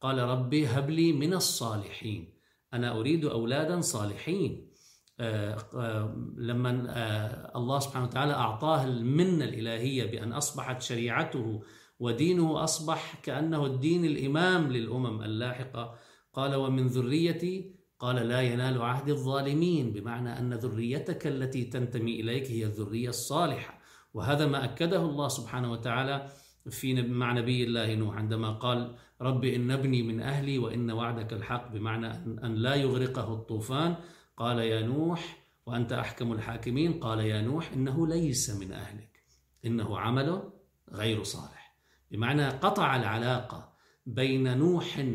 قال 0.00 0.18
ربي 0.18 0.66
هب 0.66 0.90
لي 0.90 1.12
من 1.12 1.34
الصالحين. 1.34 2.34
أنا 2.74 2.98
أريد 2.98 3.24
أولادا 3.24 3.80
صالحين. 3.80 4.72
آه، 5.20 5.58
آه، 5.74 6.32
لما 6.36 6.86
آه، 6.88 7.58
الله 7.58 7.78
سبحانه 7.78 8.06
وتعالى 8.06 8.32
أعطاه 8.32 8.84
المنة 8.84 9.44
الإلهية 9.44 10.10
بأن 10.10 10.32
أصبحت 10.32 10.82
شريعته 10.82 11.62
ودينه 11.98 12.64
أصبح 12.64 13.20
كأنه 13.22 13.66
الدين 13.66 14.04
الإمام 14.04 14.72
للأمم 14.72 15.22
اللاحقة. 15.22 15.98
قال 16.32 16.54
ومن 16.54 16.86
ذريتي 16.86 17.74
قال 17.98 18.16
لا 18.16 18.40
ينال 18.40 18.82
عهد 18.82 19.08
الظالمين 19.08 19.92
بمعنى 19.92 20.38
أن 20.38 20.54
ذريتك 20.54 21.26
التي 21.26 21.64
تنتمي 21.64 22.20
إليك 22.20 22.50
هي 22.50 22.64
الذرية 22.64 23.08
الصالحة. 23.08 23.81
وهذا 24.14 24.46
ما 24.46 24.64
أكده 24.64 25.02
الله 25.02 25.28
سبحانه 25.28 25.72
وتعالى 25.72 26.28
في 26.70 27.02
مع 27.02 27.32
نبي 27.32 27.64
الله 27.64 27.94
نوح 27.94 28.16
عندما 28.16 28.50
قال 28.50 28.96
رب 29.20 29.44
إن 29.44 29.70
ابني 29.70 30.02
من 30.02 30.20
أهلي 30.20 30.58
وإن 30.58 30.90
وعدك 30.90 31.32
الحق 31.32 31.72
بمعنى 31.72 32.06
أن 32.44 32.54
لا 32.54 32.74
يغرقه 32.74 33.34
الطوفان. 33.34 33.96
قال 34.36 34.58
يا 34.58 34.82
نوح 34.82 35.38
وأنت 35.66 35.92
أحكم 35.92 36.32
الحاكمين. 36.32 37.00
قال 37.00 37.20
يا 37.20 37.40
نوح 37.40 37.72
إنه 37.72 38.06
ليس 38.06 38.50
من 38.50 38.72
أهلك 38.72 39.22
إنه 39.64 39.98
عمل 39.98 40.50
غير 40.92 41.22
صالح. 41.22 41.76
بمعنى 42.10 42.48
قطع 42.48 42.96
العلاقة 42.96 43.72
بين 44.06 44.58
نوح 44.58 45.06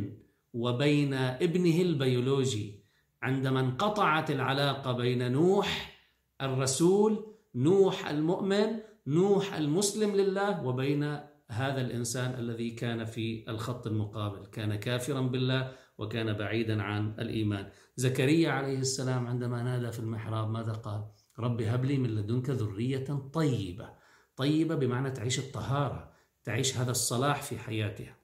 وبين 0.53 1.13
ابنه 1.13 1.81
البيولوجي. 1.81 2.83
عندما 3.21 3.59
انقطعت 3.59 4.31
العلاقة 4.31 4.91
بين 4.91 5.31
نوح 5.31 5.99
الرسول 6.41 7.35
نوح 7.55 8.07
المؤمن 8.07 8.79
نوح 9.07 9.53
المسلم 9.53 10.15
لله 10.15 10.65
وبين 10.65 11.19
هذا 11.47 11.81
الإنسان 11.81 12.39
الذي 12.39 12.71
كان 12.71 13.05
في 13.05 13.49
الخط 13.49 13.87
المقابل. 13.87 14.45
كان 14.45 14.75
كافرا 14.75 15.21
بالله 15.21 15.71
وكان 15.97 16.33
بعيدا 16.33 16.81
عن 16.83 17.15
الإيمان. 17.19 17.69
زكريا 17.95 18.51
عليه 18.51 18.79
السلام 18.79 19.27
عندما 19.27 19.63
نادى 19.63 19.91
في 19.91 19.99
المحراب 19.99 20.49
ماذا 20.49 20.71
قال؟ 20.73 21.05
رب 21.39 21.61
هب 21.61 21.85
لي 21.85 21.97
من 21.97 22.09
لدنك 22.09 22.49
ذرية 22.49 23.29
طيبة. 23.33 23.89
طيبة 24.35 24.75
بمعنى 24.75 25.11
تعيش 25.11 25.39
الطهارة 25.39 26.11
تعيش 26.43 26.77
هذا 26.77 26.91
الصلاح 26.91 27.41
في 27.41 27.59
حياتها. 27.59 28.17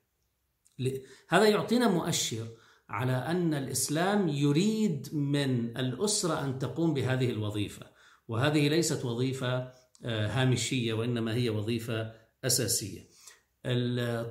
هذا 1.29 1.47
يعطينا 1.47 1.87
مؤشر 1.87 2.47
على 2.89 3.13
أن 3.13 3.53
الإسلام 3.53 4.27
يريد 4.27 5.09
من 5.13 5.77
الأسرة 5.77 6.45
أن 6.45 6.59
تقوم 6.59 6.93
بهذه 6.93 7.29
الوظيفة. 7.29 7.85
وهذه 8.27 8.69
ليست 8.69 9.05
وظيفة 9.05 9.82
آه، 10.03 10.27
هامشية 10.27 10.93
وإنما 10.93 11.35
هي 11.35 11.49
وظيفة 11.49 12.11
أساسية. 12.45 13.13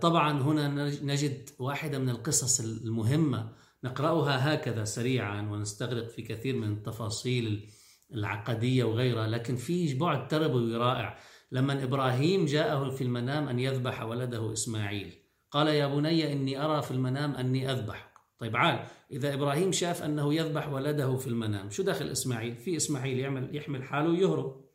طبعا 0.01 0.43
هنا 0.43 0.69
نجد 1.03 1.51
واحدة 1.59 1.99
من 1.99 2.11
القصص 2.11 2.61
المهمة. 2.61 3.53
نقرأها 3.85 4.55
هكذا 4.55 4.85
سريعا 4.85 5.43
ونستغرق 5.43 6.09
في 6.09 6.23
كثير 6.23 6.57
من 6.57 6.73
التفاصيل 6.73 7.71
العقدية 8.15 8.85
وغيرها 8.85 9.27
لكن 9.27 9.57
في 9.57 9.95
بعد 9.95 10.29
تربوي 10.29 10.77
رائع. 10.77 11.19
لما 11.53 11.83
إبراهيم 11.83 12.45
جاءه 12.45 12.91
في 12.91 13.05
المنام 13.05 13.49
أن 13.49 13.59
يذبح 13.59 14.03
ولده 14.03 14.53
إسماعيل 14.53 15.15
قال 15.51 15.69
يا 15.69 15.87
بني 15.87 16.33
إني 16.33 16.65
أرى 16.65 16.83
في 16.83 16.91
المنام 16.91 17.35
أني 17.35 17.73
أذبحك. 17.73 18.13
طيب 18.39 18.57
عال 18.57 18.87
إذا 19.11 19.35
إبراهيم 19.35 19.73
شاف 19.73 20.03
أنه 20.03 20.35
يذبح 20.35 20.69
ولده 20.69 21.17
في 21.17 21.27
المنام 21.27 21.71
شو 21.71 21.83
دخل 21.83 22.09
إسماعيل؟ 22.09 22.57
في 22.57 22.77
إسماعيل 22.77 23.19
يعمل 23.19 23.57
يحمل 23.57 23.83
حاله 23.83 24.17
يهرب 24.17 24.72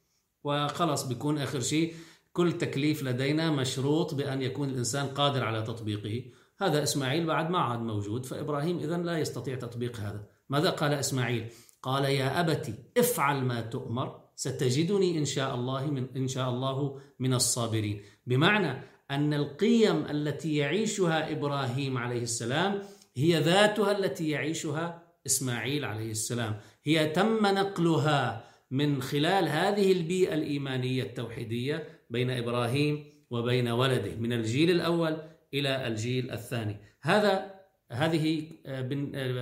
وخلص 0.48 1.04
بيكون 1.04 1.38
آخر 1.38 1.60
شيء 1.60 1.94
كل 2.34 2.58
تكليف 2.58 3.04
لدينا 3.04 3.51
مشروط 3.51 4.13
بأن 4.13 4.42
يكون 4.42 4.70
الإنسان 4.70 5.08
قادر 5.08 5.44
على 5.44 5.62
تطبيقه. 5.62 6.24
هذا 6.60 6.84
إسماعيل 6.84 7.25
بعد 7.25 7.50
ما 7.50 7.60
عاد 7.60 7.80
موجود 7.80 8.25
فإبراهيم 8.25 8.77
إذن 8.77 9.04
لا 9.04 9.20
يستطيع 9.20 9.56
تطبيق 9.56 9.98
هذا. 9.98 10.24
ماذا 10.50 10.70
قال 10.70 10.94
إسماعيل؟ 10.94 11.50
قال 11.82 12.06
يا 12.06 12.39
أبت 12.39 12.74
افعل 12.98 13.44
ما 13.44 13.62
تؤمر 13.62 14.20
ستجدني 14.36 15.18
إن 15.18 15.25
شاء 15.25 15.56
الله 15.56 15.86
من 15.86 16.08
إن 16.16 16.27
شاء 16.27 16.50
الله 16.50 17.00
من 17.20 17.34
الصابرين. 17.34 18.01
بمعنى 18.27 18.84
أن 19.12 19.34
القيم 19.34 20.06
التي 20.06 20.56
يعيشها 20.56 21.32
إبراهيم 21.32 21.98
عليه 21.98 22.22
السلام 22.22 22.82
هي 23.16 23.39
ذاتها 23.39 23.98
التي 23.98 24.30
يعيشها 24.30 25.04
إسماعيل 25.25 25.86
عليه 25.86 26.12
السلام. 26.12 26.60
هي 26.84 27.06
تم 27.06 27.46
نقلها 27.46 28.44
من 28.72 29.02
خلال 29.02 29.48
هذه 29.48 29.92
البيئة 29.92 30.34
الإيمانية 30.34 31.04
التوحيدية 31.04 31.88
بين 32.10 32.30
إبراهيم 32.30 33.06
وبين 33.30 33.68
ولده 33.68 34.15
من 34.15 34.34
الجيل 34.34 34.72
الأول 34.72 35.18
إلى 35.54 35.88
الجيل 35.88 36.32
الثاني. 36.32 36.78
هذا 37.02 37.54
هذه 37.91 38.48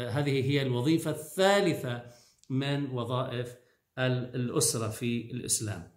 هذه 0.10 0.52
هي 0.52 0.62
الوظيفة 0.62 1.12
الثالثة 1.12 2.04
من 2.49 2.91
وظائف 2.91 3.56
الأسرة 3.99 4.88
في 4.88 5.32
الإسلام. 5.32 5.91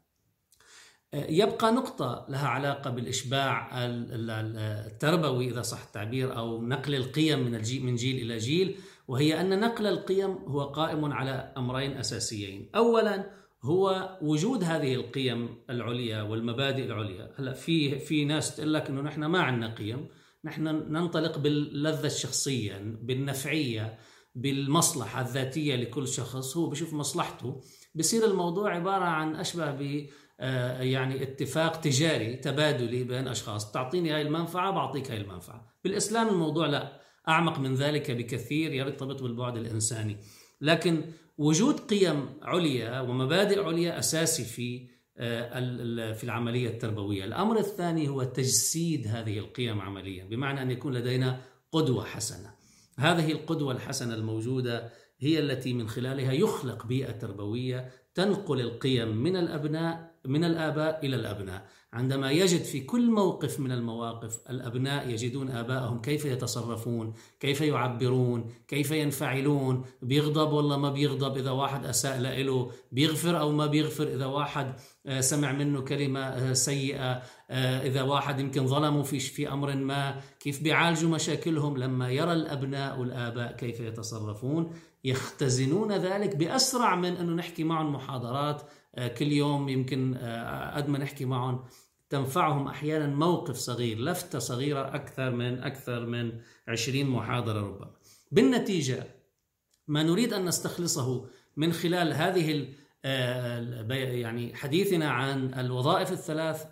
يبقى 1.14 1.72
نقطة 1.72 2.26
لها 2.28 2.48
علاقة 2.48 2.90
بالإشباع 2.90 3.70
التربوي 3.74 5.50
إذا 5.50 5.62
صح 5.62 5.82
التعبير 5.82 6.36
أو 6.36 6.66
نقل 6.66 6.94
القيم 6.94 7.38
من 7.38 7.52
من 7.82 7.94
جيل 7.94 8.22
إلى 8.22 8.38
جيل. 8.38 8.76
وهي 9.08 9.40
أن 9.40 9.60
نقل 9.60 9.86
القيم 9.86 10.30
هو 10.30 10.64
قائم 10.64 11.12
على 11.12 11.52
أمرين 11.56 11.96
أساسيين. 11.96 12.70
أولا 12.74 13.30
هو 13.62 14.18
وجود 14.22 14.64
هذه 14.64 14.94
القيم 14.94 15.64
العليا 15.70 16.22
والمبادئ 16.22 16.84
العليا. 16.84 17.34
هلا 17.38 17.52
في 17.52 17.98
في 17.98 18.24
ناس 18.24 18.56
تقول 18.56 18.74
لك 18.74 18.88
إنه 18.90 19.00
نحن 19.00 19.24
ما 19.24 19.40
عندنا 19.40 19.74
قيم. 19.74 20.08
نحن 20.44 20.64
ننطلق 20.64 21.38
باللذة 21.38 22.06
الشخصية 22.06 22.98
بالنفعية 23.02 23.98
بالمصلحة 24.34 25.20
الذاتية 25.20 25.76
لكل 25.76 26.08
شخص. 26.08 26.56
هو 26.56 26.70
بشوف 26.70 26.94
مصلحته. 26.94 27.60
بصير 27.94 28.24
الموضوع 28.24 28.74
عبارة 28.74 29.04
عن 29.04 29.36
أشبه 29.36 29.70
ب 29.70 30.06
آه، 30.40 30.82
يعني 30.82 31.22
اتفاق 31.22 31.80
تجاري 31.80 32.36
تبادلي 32.36 33.04
بين 33.04 33.28
أشخاص. 33.28 33.72
تعطيني 33.72 34.10
هاي 34.10 34.22
المنفعة 34.22 34.70
بعطيك 34.70 35.10
هاي 35.10 35.20
المنفعة. 35.20 35.74
بالإسلام 35.84 36.28
الموضوع 36.28 36.66
لا. 36.66 37.07
أعمق 37.28 37.58
من 37.58 37.74
ذلك 37.74 38.10
بكثير 38.10 38.72
يرتبط 38.72 39.22
بالبعد 39.22 39.56
الإنساني. 39.56 40.16
لكن 40.60 41.04
وجود 41.38 41.80
قيم 41.80 42.26
عليا 42.42 43.00
ومبادئ 43.00 43.62
عليا 43.62 43.98
أساسي 43.98 44.44
في 44.44 44.98
آه، 45.20 46.12
في 46.12 46.24
العملية 46.24 46.68
التربوية. 46.68 47.24
الأمر 47.24 47.58
الثاني 47.58 48.08
هو 48.08 48.22
تجسيد 48.22 49.06
هذه 49.06 49.38
القيم 49.38 49.80
عمليا 49.80 50.24
بمعنى 50.24 50.62
أن 50.62 50.70
يكون 50.70 50.94
لدينا 50.94 51.40
قدوة 51.72 52.04
حسنة. 52.04 52.54
هذه 52.98 53.32
القدوة 53.32 53.72
الحسنة 53.72 54.14
الموجودة 54.14 54.92
هي 55.20 55.38
التي 55.38 55.72
من 55.72 55.88
خلالها 55.88 56.32
يخلق 56.32 56.86
بيئة 56.86 57.10
تربوية 57.10 57.90
تنقل 58.14 58.60
القيم 58.60 59.16
من 59.16 59.36
الأبناء 59.36 60.17
من 60.26 60.44
الآباء 60.44 61.06
إلى 61.06 61.16
الأبناء. 61.16 61.66
عندما 61.92 62.30
يجد 62.30 62.62
في 62.62 62.80
كل 62.80 63.10
موقف 63.10 63.60
من 63.60 63.72
المواقف 63.72 64.38
الأبناء 64.50 65.08
يجدون 65.08 65.50
آبائهم 65.50 66.00
كيف 66.00 66.24
يتصرفون 66.24 67.12
كيف 67.40 67.60
يعبرون 67.60 68.50
كيف 68.68 68.90
ينفعلون 68.90 69.84
بيغضب 70.02 70.52
ولا 70.52 70.76
ما 70.76 70.90
بيغضب 70.90 71.36
إذا 71.36 71.50
واحد 71.50 71.86
أساء 71.86 72.18
له 72.20 72.70
بيغفر 72.92 73.40
أو 73.40 73.52
ما 73.52 73.66
بيغفر 73.66 74.08
إذا 74.08 74.26
واحد 74.26 74.74
آه، 75.06 75.20
سمع 75.20 75.52
منه 75.52 75.80
كلمة 75.80 76.20
آه، 76.20 76.52
سيئة 76.52 77.22
آه، 77.50 77.86
إذا 77.86 78.02
واحد 78.02 78.40
يمكن 78.40 78.66
ظلموا 78.66 79.02
في 79.02 79.18
في 79.18 79.52
أمر 79.52 79.76
ما 79.76 80.20
كيف 80.40 80.62
بيعالجوا 80.62 81.10
مشاكلهم؟ 81.10 81.76
لما 81.76 82.10
يرى 82.10 82.32
الأبناء 82.32 83.00
والآباء 83.00 83.52
كيف 83.52 83.80
يتصرفون 83.80 84.72
يختزنون 85.04 85.92
ذلك 85.92 86.36
بأسرع 86.36 86.96
من 86.96 87.16
أنه 87.16 87.32
نحكي 87.32 87.64
معهم 87.64 87.92
محاضرات 87.92 88.62
كل 89.06 89.32
يوم 89.32 89.68
يمكن 89.68 90.14
آه، 90.16 90.76
قد 90.76 90.88
ما 90.88 90.98
نحكي 90.98 91.24
معهم 91.24 91.64
تنفعهم 92.08 92.68
أحيانا 92.68 93.06
موقف 93.06 93.56
صغير 93.56 93.98
لفتة 93.98 94.38
صغيرة 94.38 94.94
أكثر 94.94 95.30
من 95.30 95.62
أكثر 95.62 96.06
من 96.06 96.32
20 96.68 97.06
محاضرة 97.06 97.60
ربما. 97.60 97.90
بالنتيجة 98.32 99.06
ما 99.88 100.02
نريد 100.02 100.32
أن 100.32 100.44
نستخلصه 100.44 101.26
من 101.56 101.72
خلال 101.72 102.12
هذه 102.12 102.68
آه، 103.04 103.92
يعني 103.92 104.54
حديثنا 104.54 105.10
عن 105.10 105.54
الوظائف 105.54 106.12
الثلاث 106.12 106.66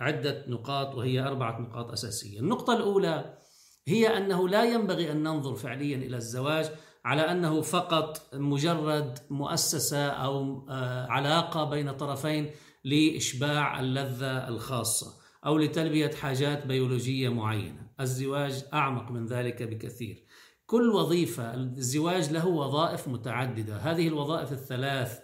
عدة 0.00 0.44
نقاط 0.48 0.94
وهي 0.94 1.20
أربعة 1.20 1.60
نقاط 1.60 1.90
أساسية. 1.90 2.40
النقطة 2.40 2.76
الأولى 2.76 3.38
هي 3.86 4.16
أنه 4.16 4.48
لا 4.48 4.64
ينبغي 4.64 5.12
أن 5.12 5.22
ننظر 5.22 5.54
فعليا 5.54 5.96
إلى 5.96 6.16
الزواج 6.16 6.70
على 7.04 7.22
أنه 7.22 7.60
فقط 7.60 8.34
مجرد 8.34 9.18
مؤسسة 9.30 10.08
أو 10.08 10.66
آه، 10.70 11.06
علاقة 11.06 11.64
بين 11.64 11.92
طرفين 11.92 12.50
لإشباع 12.84 13.80
اللذة 13.80 14.48
الخاصة 14.48 15.20
أو 15.46 15.58
لتلبية 15.58 16.10
حاجات 16.10 16.66
بيولوجية 16.66 17.28
معينة، 17.28 17.90
الزواج 18.00 18.64
أعمق 18.74 19.10
من 19.10 19.26
ذلك 19.26 19.62
بكثير. 19.62 20.24
كل 20.66 20.90
وظيفة 20.90 21.54
الزواج 21.54 22.32
له 22.32 22.46
وظائف 22.46 23.08
متعددة، 23.08 23.76
هذه 23.76 24.08
الوظائف 24.08 24.52
الثلاث 24.52 25.18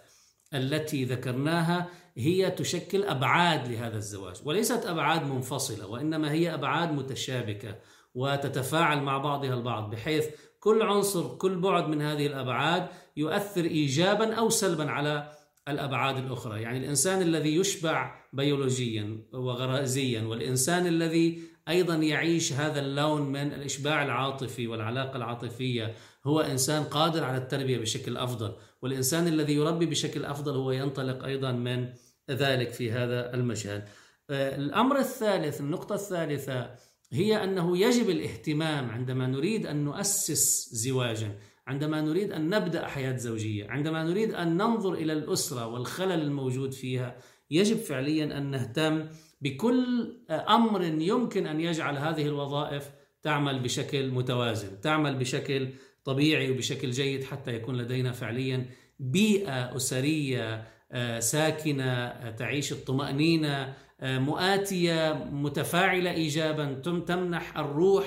التي 0.53 1.05
ذكرناها 1.05 1.89
هي 2.17 2.51
تشكل 2.51 3.03
أبعاد 3.03 3.67
لهذا 3.67 3.97
الزواج، 3.97 4.35
وليست 4.45 4.85
أبعاد 4.85 5.23
منفصلة 5.23 5.87
وإنما 5.87 6.31
هي 6.31 6.53
أبعاد 6.53 6.91
متشابكة 6.91 7.75
وتتفاعل 8.17 9.01
مع 9.01 9.17
بعضها 9.17 9.53
البعض 9.53 9.89
بحيث 9.89 10.25
كل 10.59 10.81
عنصر 10.81 11.37
كل 11.37 11.59
بعد 11.59 11.87
من 11.87 12.01
هذه 12.01 12.27
الأبعاد 12.27 12.87
يؤثر 13.17 13.65
ايجابا 13.65 14.33
أو 14.33 14.49
سلبا 14.49 14.91
على 14.91 15.31
الأبعاد 15.67 16.17
الأخرى، 16.17 16.61
يعني 16.61 16.77
الإنسان 16.77 17.21
الذي 17.21 17.55
يشبع 17.55 18.15
بيولوجيا 18.33 19.17
وغرائزيا 19.33 20.21
والإنسان 20.21 20.87
الذي 20.87 21.41
أيضا 21.67 21.95
يعيش 21.95 22.53
هذا 22.53 22.79
اللون 22.79 23.21
من 23.21 23.53
الإشباع 23.53 24.05
العاطفي 24.05 24.67
والعلاقة 24.67 25.17
العاطفية 25.17 25.95
هو 26.25 26.39
إنسان 26.39 26.83
قادر 26.83 27.23
على 27.23 27.37
التربية 27.37 27.77
بشكل 27.77 28.17
أفضل. 28.17 28.53
والإنسان 28.81 29.27
الذي 29.27 29.53
يربي 29.53 29.85
بشكل 29.85 30.25
أفضل 30.25 30.55
هو 30.55 30.71
ينطلق 30.71 31.23
أيضا 31.23 31.51
من 31.51 31.89
ذلك 32.31 32.71
في 32.73 32.91
هذا 32.91 33.33
المجال. 33.33 33.83
آه، 34.29 34.55
الأمر 34.55 34.99
الثالث 34.99 35.61
النقطة 35.61 35.95
الثالثة 35.95 36.86
هي 37.11 37.43
أنه 37.43 37.77
يجب 37.77 38.09
الاهتمام 38.09 38.89
عندما 38.89 39.27
نريد 39.27 39.65
أن 39.65 39.83
نؤسس 39.83 40.69
زواجا 40.73 41.39
عندما 41.67 42.01
نريد 42.01 42.31
أن 42.31 42.49
نبدأ 42.49 42.87
حياة 42.87 43.17
زوجية 43.17 43.69
عندما 43.69 44.03
نريد 44.03 44.33
أن 44.33 44.57
ننظر 44.57 44.93
إلى 44.93 45.13
الأسرة 45.13 45.67
والخلل 45.67 46.21
الموجود 46.21 46.73
فيها 46.73 47.17
يجب 47.51 47.77
فعليا 47.77 48.37
أن 48.37 48.51
نهتم 48.51 49.07
بكل 49.41 50.13
أمر 50.29 50.83
يمكن 50.83 51.47
أن 51.47 51.61
يجعل 51.61 51.97
هذه 51.97 52.25
الوظائف 52.25 52.91
تعمل 53.21 53.59
بشكل 53.59 54.11
متوازن 54.11 54.81
تعمل 54.81 55.15
بشكل 55.15 55.69
طبيعي 56.05 56.51
وبشكل 56.51 56.89
جيد 56.89 57.23
حتى 57.23 57.55
يكون 57.55 57.77
لدينا 57.77 58.11
فعليا 58.11 58.65
بيئة 58.99 59.75
أسرية 59.75 60.67
آه، 60.91 61.19
ساكنة 61.19 61.83
آه، 61.83 62.31
تعيش 62.31 62.71
الطمانينه 62.71 63.73
مؤاتية 64.03 65.13
متفاعلة 65.31 66.11
ايجابا 66.11 66.73
تمنح 67.07 67.57
الروح 67.57 68.05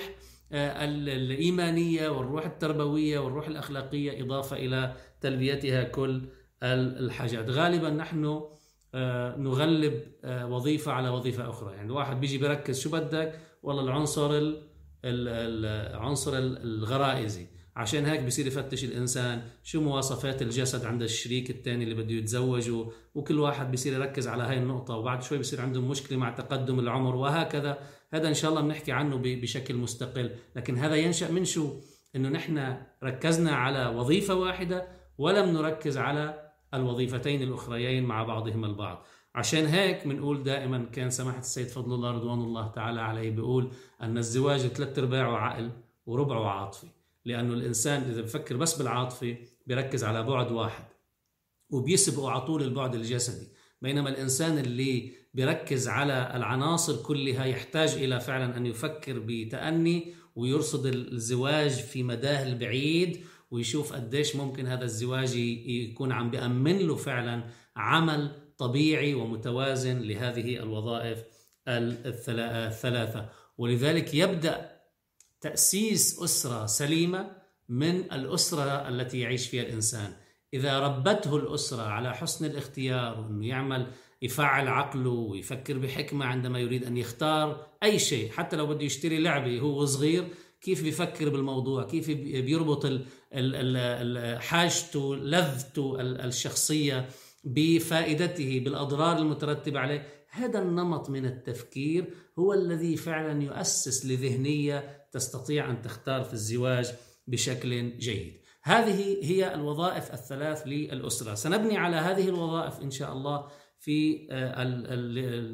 الإيمانية 0.53 2.09
والروح 2.09 2.46
التربوية 2.46 3.18
والروح 3.18 3.48
الأخلاقية 3.48 4.22
إضافة 4.24 4.57
إلى 4.57 4.94
تلبيتها 5.20 5.85
كل 5.85 6.22
الحاجات. 6.62 7.50
غالبا 7.50 7.90
نحن 7.90 8.40
نغلب 9.38 10.03
وظيفة 10.24 10.92
على 10.92 11.09
وظيفة 11.09 11.50
أخرى. 11.50 11.74
يعني 11.74 11.92
واحد 11.92 12.20
بيجي 12.20 12.38
بيركز 12.38 12.81
شو 12.81 12.90
بدك؟ 12.90 13.40
والله 13.62 13.83
العنصر 13.83 14.31
العنصر 15.05 16.33
الغرائزي. 16.37 17.46
عشان 17.80 18.06
هيك 18.06 18.22
بصير 18.22 18.46
يفتش 18.46 18.84
الإنسان 18.84 19.42
شو 19.62 19.80
مواصفات 19.80 20.42
الجسد 20.42 20.84
عند 20.84 21.02
الشريك 21.02 21.50
الثاني 21.50 21.84
اللي 21.84 21.94
بده 21.94 22.14
يتزوجه 22.14 22.86
وكل 23.14 23.38
واحد 23.38 23.72
بصير 23.72 23.92
يركز 23.92 24.28
على 24.28 24.42
هاي 24.42 24.58
النقطة 24.58 24.94
وبعد 24.94 25.22
شوي 25.22 25.38
بصير 25.38 25.60
عندهم 25.60 25.88
مشكلة 25.88 26.18
مع 26.18 26.30
تقدم 26.30 26.78
العمر 26.78 27.14
وهكذا. 27.16 27.78
هذا 28.12 28.28
إن 28.28 28.34
شاء 28.34 28.50
الله 28.50 28.62
بنحكي 28.62 28.92
عنه 28.92 29.16
بشكل 29.22 29.74
مستقل. 29.74 30.30
لكن 30.56 30.78
هذا 30.78 30.94
ينشأ 30.96 31.30
من 31.30 31.44
شو؟ 31.44 31.80
إنه 32.16 32.28
نحن 32.28 32.76
ركزنا 33.04 33.52
على 33.52 33.86
وظيفة 33.86 34.34
واحدة 34.34 34.88
ولم 35.18 35.48
نركز 35.48 35.98
على 35.98 36.52
الوظيفتين 36.74 37.42
الأخريين 37.42 38.04
مع 38.04 38.22
بعضهما 38.22 38.66
البعض. 38.66 39.06
عشان 39.34 39.66
هيك 39.66 40.06
بنقول 40.06 40.42
دائما 40.42 40.84
كان 40.84 41.10
سماحة 41.10 41.38
السيد 41.38 41.68
فضل 41.68 41.94
الله 41.94 42.10
رضوان 42.10 42.38
الله 42.40 42.68
تعالى 42.68 43.00
عليه 43.00 43.30
بيقول 43.30 43.70
أن 44.02 44.18
الزواج 44.18 44.60
ثلاث 44.60 44.98
ارباعه 44.98 45.36
عقل 45.36 45.70
وربعه 46.06 46.46
عاطفي. 46.48 46.99
لأنه 47.24 47.54
الإنسان 47.54 48.02
إذا 48.02 48.20
بفكر 48.20 48.56
بس 48.56 48.78
بالعاطفة 48.78 49.37
بيركز 49.66 50.04
على 50.04 50.22
بعد 50.22 50.52
واحد 50.52 50.85
وبيسبقوا 51.70 52.30
على 52.30 52.40
طول 52.40 52.62
البعد 52.62 52.94
الجسدي. 52.94 53.46
بينما 53.83 54.09
الإنسان 54.09 54.59
اللي 54.59 55.12
بيركز 55.35 55.88
على 55.88 56.33
العناصر 56.35 57.02
كلها 57.02 57.44
يحتاج 57.44 57.92
إلى 57.92 58.20
فعلا 58.20 58.56
أن 58.56 58.66
يفكر 58.66 59.18
بتأني 59.18 60.14
ويرصد 60.35 60.87
الزواج 60.87 61.70
في 61.70 62.02
مداه 62.02 62.48
البعيد 62.48 63.24
ويشوف 63.50 63.92
قديش 63.92 64.37
ممكن 64.37 64.66
هذا 64.66 64.85
الزواج 64.85 65.37
يكون 65.37 66.12
عم 66.12 66.30
بيأمن 66.30 66.78
له 66.78 66.96
فعلا 66.96 67.44
عمل 67.76 68.30
طبيعي 68.59 69.14
ومتوازن 69.14 69.98
لهذه 69.98 70.56
الوظائف 70.56 71.24
الثلاثة. 71.68 73.28
ولذلك 73.59 74.14
يبدأ 74.14 74.79
تأسيس 75.40 76.22
أسرة 76.22 76.66
سليمة 76.66 77.31
من 77.68 78.12
الأسرة 78.12 78.88
التي 78.88 79.20
يعيش 79.20 79.48
فيها 79.48 79.62
الإنسان. 79.62 80.12
إذا 80.55 80.79
ربته 80.79 81.37
الأسرة 81.37 81.83
على 81.83 82.14
حسن 82.14 82.44
الاختيار 82.44 83.20
وأنه 83.20 83.46
يعمل 83.46 83.87
يفعل 84.22 84.68
عقله 84.68 85.11
ويفكر 85.11 85.79
بحكمة 85.79 86.24
عندما 86.24 86.59
يريد 86.59 86.85
أن 86.85 86.96
يختار 86.96 87.66
أي 87.83 87.98
شيء 87.98 88.31
حتى 88.31 88.57
لو 88.57 88.66
بده 88.66 88.83
يشتري 88.83 89.18
لعبة 89.18 89.61
هو 89.61 89.85
صغير 89.85 90.29
كيف 90.61 90.83
بيفكر 90.83 91.29
بالموضوع؟ 91.29 91.85
كيف 91.85 92.11
بيربط 92.16 92.87
حاجته 94.40 95.16
لذته 95.16 95.96
الشخصية 96.00 97.09
بفائدته 97.44 98.61
بالأضرار 98.64 99.18
المترتبة 99.18 99.81
عليه؟ 99.81 100.07
هذا 100.31 100.59
النمط 100.59 101.11
من 101.11 101.26
التفكير 101.26 102.14
هو 102.38 102.53
الذي 102.53 102.96
فعلا 102.96 103.42
يؤسس 103.42 104.07
لذهنية 104.07 104.99
تستطيع 105.12 105.70
أن 105.70 105.83
تختار 105.83 106.25
في 106.25 106.33
الزواج 106.33 106.92
بشكل 107.27 107.99
جيد. 107.99 108.40
هذه 108.62 109.25
هي 109.25 109.55
الوظائف 109.55 110.12
الثلاث 110.12 110.62
للأسرة. 110.66 111.35
سنبني 111.35 111.77
على 111.77 111.96
هذه 111.96 112.29
الوظائف 112.29 112.81
إن 112.81 112.90
شاء 112.90 113.12
الله 113.12 113.49
في 113.79 114.29
آه، 114.31 114.62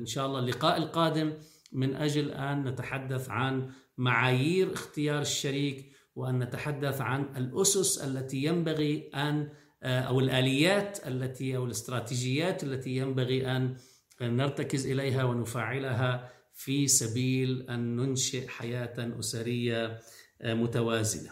إن 0.01 0.07
شاء 0.07 0.27
الله 0.27 0.39
اللقاء 0.39 0.77
القادم 0.77 1.33
من 1.73 1.97
أجل 1.97 2.31
أن 2.31 2.65
نتحدث 2.65 3.31
عن 3.31 3.71
معايير 3.99 4.73
اختيار 4.73 5.21
الشريك 5.21 5.93
وأن 6.15 6.39
نتحدث 6.39 7.01
عن 7.01 7.37
الأسس 7.37 7.99
التي 7.99 8.45
ينبغي 8.45 9.11
أن 9.15 9.49
آه، 9.83 10.01
أو 10.01 10.21
الآليات 10.21 11.07
التي 11.07 11.57
أو 11.57 11.65
الاستراتيجيات 11.65 12.65
التي 12.65 12.97
ينبغي 12.97 13.47
أن 13.57 13.77
نرتكز 14.21 14.87
إليها 14.87 15.25
ونفعلها 15.25 16.31
في 16.57 16.89
سبيل 16.89 17.71
أن 17.71 17.97
ننشئ 17.97 18.49
حياة 18.49 19.19
أسرية 19.21 20.01
متوازنة. 20.45 21.31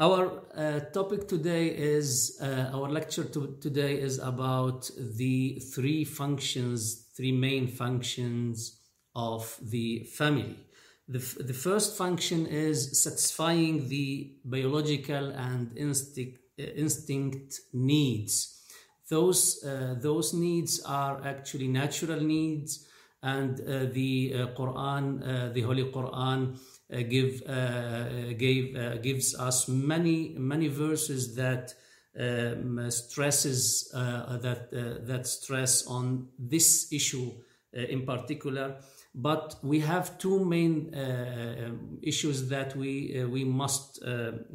Our 0.00 0.42
uh, 0.56 0.80
topic 0.92 1.28
today 1.28 1.68
is 1.68 2.38
uh, 2.42 2.70
our 2.74 2.88
lecture 2.90 3.22
to, 3.22 3.56
today 3.60 4.00
is 4.00 4.18
about 4.18 4.90
the 4.98 5.60
three 5.74 6.04
functions, 6.04 7.06
three 7.16 7.30
main 7.30 7.68
functions 7.68 8.80
of 9.14 9.56
the 9.62 10.02
family. 10.18 10.56
The, 11.06 11.20
the 11.38 11.54
first 11.54 11.96
function 11.96 12.46
is 12.46 13.02
satisfying 13.02 13.88
the 13.88 14.32
biological 14.44 15.30
and 15.30 15.76
instinct, 15.78 16.40
instinct 16.58 17.60
needs 17.72 18.53
those 19.08 19.62
uh, 19.64 19.94
those 19.98 20.32
needs 20.32 20.80
are 20.84 21.20
actually 21.24 21.68
natural 21.68 22.20
needs 22.20 22.86
and 23.22 23.60
uh, 23.60 23.86
the 23.92 24.34
uh, 24.34 24.46
quran 24.58 25.22
uh, 25.22 25.52
the 25.52 25.62
holy 25.62 25.84
quran 25.84 26.58
uh, 26.92 27.02
give 27.02 27.42
uh, 27.48 28.32
gave 28.34 29.02
gives 29.02 29.34
us 29.34 29.66
many 29.68 30.34
many 30.38 30.68
verses 30.68 31.34
that 31.34 31.74
um, 32.20 32.90
stresses 32.90 33.90
that 33.92 34.68
that 34.70 35.26
stress 35.26 35.86
on 35.86 36.28
this 36.38 36.92
issue 36.92 37.32
in 37.72 38.06
particular. 38.06 38.76
But 39.16 39.56
we 39.62 39.80
have 39.80 40.18
two 40.18 40.44
main 40.44 40.94
issues 42.02 42.48
that 42.50 42.76
we 42.76 43.24
we 43.24 43.44
must 43.44 44.00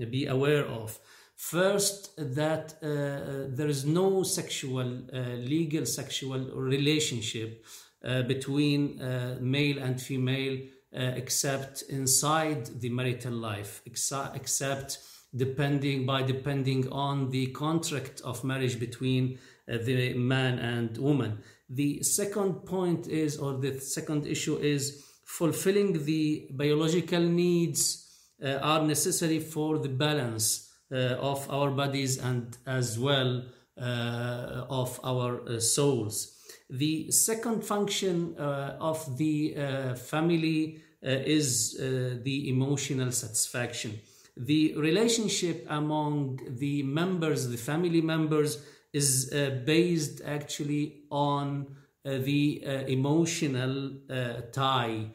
be 0.09 0.27
aware 0.27 0.65
of 0.65 0.97
First, 1.39 2.17
that 2.17 2.75
uh, 2.83 2.87
uh, 2.87 3.47
there 3.47 3.69
is 3.69 3.85
no 3.85 4.23
sexual, 4.23 5.03
uh, 5.13 5.19
legal 5.37 5.85
sexual 5.85 6.51
relationship 6.53 7.65
uh, 8.03 8.23
between 8.23 9.01
uh, 9.01 9.37
male 9.39 9.79
and 9.79 10.01
female 10.01 10.57
uh, 10.93 10.99
except 11.15 11.83
inside 11.83 12.65
the 12.81 12.89
marital 12.89 13.31
life, 13.31 13.81
except 13.85 14.99
depending 15.33 16.05
by 16.05 16.23
depending 16.23 16.91
on 16.91 17.29
the 17.29 17.47
contract 17.47 18.19
of 18.25 18.43
marriage 18.43 18.77
between 18.77 19.39
the 19.65 20.13
man 20.15 20.59
and 20.59 20.97
woman. 20.97 21.39
The 21.69 22.03
second 22.03 22.65
point 22.65 23.07
is, 23.07 23.37
or 23.37 23.53
the 23.53 23.79
second 23.79 24.27
issue 24.27 24.57
is, 24.57 25.05
fulfilling 25.23 26.03
the 26.03 26.49
biological 26.51 27.21
needs 27.21 28.05
are 28.43 28.85
necessary 28.85 29.39
for 29.39 29.77
the 29.77 29.89
balance 29.89 30.65
uh, 30.65 30.68
of 30.91 31.49
our 31.49 31.71
bodies 31.71 32.17
and 32.17 32.57
as 32.65 32.97
well 32.99 33.43
uh, 33.79 34.65
of 34.69 34.99
our 35.05 35.41
uh, 35.47 35.57
souls. 35.57 36.35
The 36.69 37.09
second 37.11 37.63
function 37.63 38.35
of 38.37 39.17
the 39.17 39.55
family 39.95 40.81
is 41.01 41.77
the 41.77 42.49
emotional 42.49 43.11
satisfaction. 43.11 43.99
The 44.35 44.75
relationship 44.75 45.65
among 45.69 46.41
the 46.59 46.83
members, 46.83 47.47
the 47.47 47.57
family 47.57 48.01
members, 48.01 48.61
is 48.91 49.31
uh, 49.31 49.61
based 49.65 50.21
actually 50.25 51.03
on 51.09 51.77
uh, 52.05 52.17
the 52.17 52.63
uh, 52.65 52.71
emotional 52.87 53.91
tie 54.51 55.05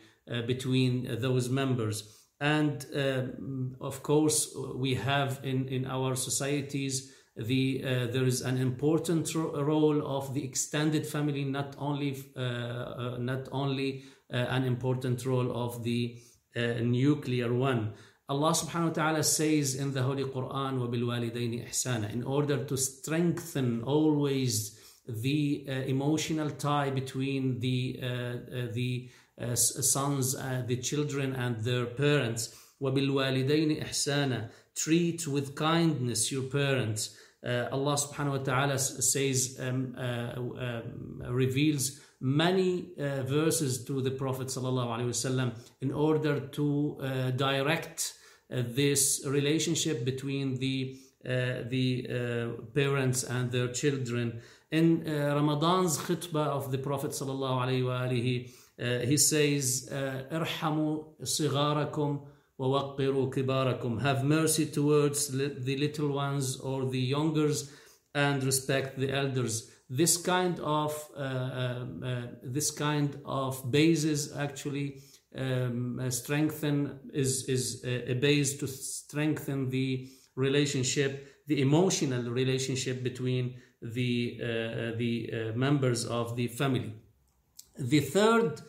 between 0.47 1.21
those 1.21 1.51
members 1.51 2.24
and 2.44 2.86
um, 2.96 3.76
of 3.82 4.02
course 4.04 4.56
we 4.76 4.96
have 4.96 5.40
in 5.44 5.68
in 5.68 5.86
our 5.86 6.16
societies 6.16 7.14
the 7.36 7.82
uh, 7.84 8.08
there 8.08 8.26
is 8.26 8.42
an 8.42 8.58
important 8.58 9.34
ro- 9.36 9.62
role 9.64 10.06
of 10.18 10.34
the 10.34 10.44
extended 10.44 11.06
family 11.06 11.44
not 11.44 11.76
only 11.78 12.24
uh, 12.36 12.42
uh, 12.42 13.18
not 13.20 13.48
only 13.52 14.04
an 14.32 14.64
important 14.64 15.26
role 15.26 15.52
of 15.66 15.84
the 15.84 16.20
nuclear 16.56 17.52
one. 17.52 17.94
Allah 18.30 18.52
subhanahu 18.52 18.90
wa 18.90 18.94
ta'ala 18.94 19.24
says 19.24 19.74
in 19.74 19.92
the 19.92 20.04
Holy 20.04 20.24
Quran, 20.24 20.78
وَبِالْوَالِدَيْنِ 20.78 21.68
إِحْسَانًا 21.68 22.14
In 22.14 22.24
order 22.24 22.64
to 22.64 22.78
strengthen 22.78 23.82
always 23.82 24.80
the 25.10 25.66
uh, 25.68 25.72
emotional 25.72 26.52
tie 26.52 26.92
between 26.92 27.60
the, 27.60 28.00
uh, 28.02 28.06
uh, 28.06 28.68
the 28.74 29.10
sons, 29.56 30.36
the 30.68 30.78
children 30.78 31.36
and 31.36 31.64
their 31.64 31.86
parents. 31.86 32.56
وَبِالْوَالِدَيْنِ 32.82 33.84
إِحْسَانًا 33.84 34.50
Treat 34.76 35.28
with 35.28 35.56
kindness 35.56 36.32
your 36.32 36.44
parents. 36.44 37.18
Allah 37.44 37.96
subhanahu 37.96 38.32
wa 38.32 38.44
ta'ala 38.44 38.80
says, 38.80 39.58
um, 39.60 39.96
um, 39.98 41.24
reveals 41.30 42.00
many 42.22 42.90
uh, 42.98 43.24
verses 43.24 43.84
to 43.86 44.02
the 44.02 44.12
Prophet 44.12 44.48
ﷺ 44.48 45.54
in 45.82 45.92
order 45.92 46.40
to 46.40 46.98
uh, 47.02 47.32
direct 47.32 48.14
uh, 48.52 48.62
this 48.66 49.24
relationship 49.26 50.06
between 50.06 50.56
the 50.60 50.98
the 51.22 52.08
parents 52.74 53.24
and 53.24 53.52
their 53.52 53.68
children. 53.68 54.42
In 54.72 55.04
Ramadan's 55.04 55.98
khutbah 55.98 56.48
of 56.48 56.72
the 56.72 56.78
Prophet 56.78 57.12
uh, 58.81 58.99
he 59.01 59.17
says, 59.17 59.89
uh, 59.93 60.25
"Irhamu 60.33 61.15
sigarakum 61.23 62.27
wa 62.59 62.97
kibarakum." 62.97 64.01
Have 64.03 64.25
mercy 64.25 64.67
towards 64.67 65.29
the 65.29 65.77
little 65.77 66.09
ones 66.09 66.57
or 66.59 66.91
the 66.91 66.99
youngers, 66.99 67.71
and 68.15 68.43
respect 68.45 68.99
the 68.99 69.11
elders. 69.11 69.71
This 69.89 70.17
kind 70.17 70.59
of 70.61 70.93
uh, 71.17 71.21
uh, 71.21 71.87
uh 72.05 72.27
this 72.43 72.71
kind 72.71 73.19
of 73.25 73.71
basis 73.71 74.35
actually 74.37 75.03
um, 75.37 76.01
strengthen 76.11 76.99
is 77.13 77.49
is 77.49 77.85
a 77.85 78.15
base 78.15 78.57
to 78.59 78.67
strengthen 78.67 79.69
the 79.71 80.09
relationship, 80.37 81.43
the 81.47 81.61
emotional 81.61 82.31
relationship 82.31 83.03
between 83.03 83.55
the 83.83 84.41
uh, 84.43 84.97
the 84.97 85.53
members 85.55 86.07
of 86.07 86.35
the 86.37 86.49
family. 86.49 86.93
The 87.79 88.01
third 88.01 88.61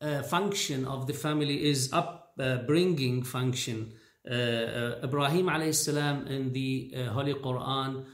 uh, 0.00 0.22
function 0.22 0.84
of 0.84 1.06
the 1.06 1.12
family 1.12 1.64
is 1.64 1.92
upbringing 1.92 3.22
function. 3.24 3.94
Ibrahim 4.24 5.46
alayhi 5.46 5.74
salam 5.74 6.28
in 6.28 6.52
the 6.52 6.94
Holy 7.10 7.34
Quran 7.34 8.04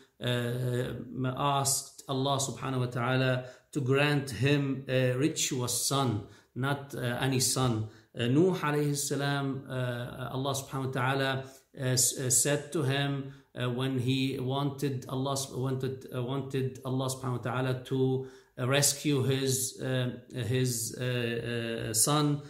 asked 1.36 2.02
Allah 2.08 2.38
subhanahu 2.38 2.80
wa 2.80 2.86
ta'ala 2.86 3.44
to 3.72 3.80
grant 3.80 4.30
him 4.30 4.84
a 4.88 5.12
virtuous 5.12 5.86
son, 5.86 6.26
not 6.54 6.94
uh, 6.94 7.00
any 7.20 7.40
son. 7.40 7.88
Uh, 8.18 8.26
Nuh 8.26 8.54
alayhi 8.54 8.96
salam, 8.96 9.64
uh, 9.68 10.30
Allah 10.32 10.54
subhanahu 10.54 10.86
wa 10.86 10.92
ta'ala 10.92 11.44
uh, 11.78 11.84
uh, 11.84 11.96
said 11.96 12.72
to 12.72 12.82
him 12.82 13.34
uh, 13.54 13.68
when 13.68 13.98
he 13.98 14.38
wanted 14.40 15.04
Allah 15.08 15.36
wanted 15.54 16.06
wanted 16.12 16.80
Allah 16.84 17.08
subhanahu 17.10 17.44
wa 17.44 17.50
ta'ala 17.50 17.84
to 17.84 18.26
rescue 18.57 19.23
his 19.23 19.81
his 20.33 20.95
son 21.93 22.41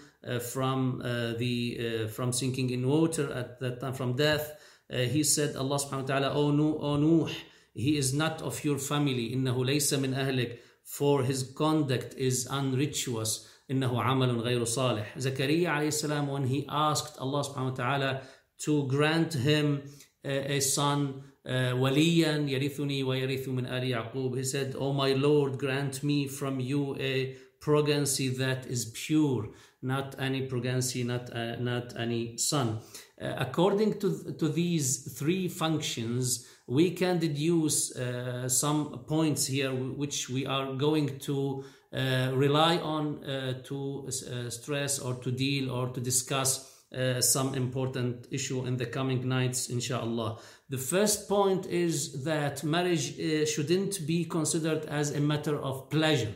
from 0.41 0.99
the 1.39 2.07
from 2.07 2.31
sinking 2.31 2.69
in 2.69 2.88
water 2.88 3.31
at 3.33 3.59
that 3.59 3.79
time 3.81 3.93
from 3.93 4.15
death. 4.15 4.45
he 4.89 5.23
said 5.23 5.55
Allah 5.55 5.77
subhanahu 5.79 6.01
wa 6.05 6.12
ta'ala, 6.13 6.29
O 6.33 6.51
Nuh, 6.51 6.77
O 6.77 6.97
Nuh, 6.97 7.27
he 7.73 7.97
is 7.97 8.13
not 8.13 8.41
of 8.41 8.63
your 8.63 8.77
family 8.77 9.33
إنه 9.36 9.65
ليس 9.65 9.93
من 9.93 10.13
أهلك 10.13 10.59
for 10.83 11.23
his 11.23 11.51
conduct 11.55 12.13
is 12.15 12.47
unrituous 12.49 13.47
إنه 13.71 14.01
عمل 14.01 14.41
غير 14.41 14.63
صالح 14.65 15.17
Zakaria 15.17 15.67
عليه 15.67 15.88
السلام 15.88 16.29
when 16.29 16.45
he 16.47 16.65
asked 16.69 17.17
Allah 17.19 17.43
subhanahu 17.43 17.71
wa 17.71 17.75
ta'ala 17.75 18.21
to 18.59 18.88
grant 18.88 19.33
him 19.33 19.83
a, 20.23 20.53
a 20.53 20.59
son 20.59 21.23
uh, 21.37 21.37
وليا 21.73 22.38
يرثني 22.38 23.03
ويرث 23.03 23.49
من 23.49 23.65
آل 23.65 23.83
يعقوب 23.83 24.38
he 24.38 24.43
said 24.43 24.75
oh 24.77 24.93
my 24.93 25.13
Lord 25.13 25.57
grant 25.57 26.03
me 26.03 26.27
from 26.27 26.59
you 26.59 26.95
a 26.99 27.36
progeny 27.59 28.27
that 28.29 28.65
is 28.65 28.86
pure 28.86 29.49
not 29.81 30.15
any 30.19 30.41
progeny 30.47 31.03
not 31.03 31.29
uh, 31.36 31.55
not 31.57 31.93
any 31.97 32.38
son 32.38 32.79
uh, 33.21 33.33
according 33.38 33.99
to 33.99 34.33
to 34.39 34.47
these 34.47 35.13
three 35.19 35.47
functions 35.47 36.47
we 36.67 36.91
can 36.91 37.19
deduce 37.19 37.95
uh, 37.95 38.47
some 38.47 39.03
points 39.05 39.47
here 39.47 39.71
which 39.73 40.29
we 40.29 40.45
are 40.45 40.73
going 40.73 41.19
to 41.19 41.63
uh, 41.93 42.31
rely 42.33 42.77
on 42.77 43.23
uh, 43.23 43.62
to 43.63 44.07
uh, 44.07 44.49
stress 44.49 44.99
or 44.99 45.15
to 45.15 45.31
deal 45.31 45.69
or 45.69 45.89
to 45.89 45.99
discuss 45.99 46.73
uh, 46.93 47.19
some 47.19 47.53
important 47.55 48.27
issue 48.31 48.65
in 48.65 48.77
the 48.77 48.86
coming 48.86 49.27
nights 49.27 49.69
inshallah 49.69 50.38
the 50.68 50.78
first 50.78 51.28
point 51.28 51.66
is 51.66 52.24
that 52.24 52.62
marriage 52.62 53.18
uh, 53.18 53.46
shouldn't 53.46 54.07
be 54.07 54.24
considered 54.24 54.85
as 54.87 55.14
a 55.14 55.20
matter 55.20 55.57
of 55.59 55.88
pleasure 55.90 56.35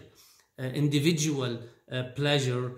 individual 0.58 1.58
pleasure 2.14 2.72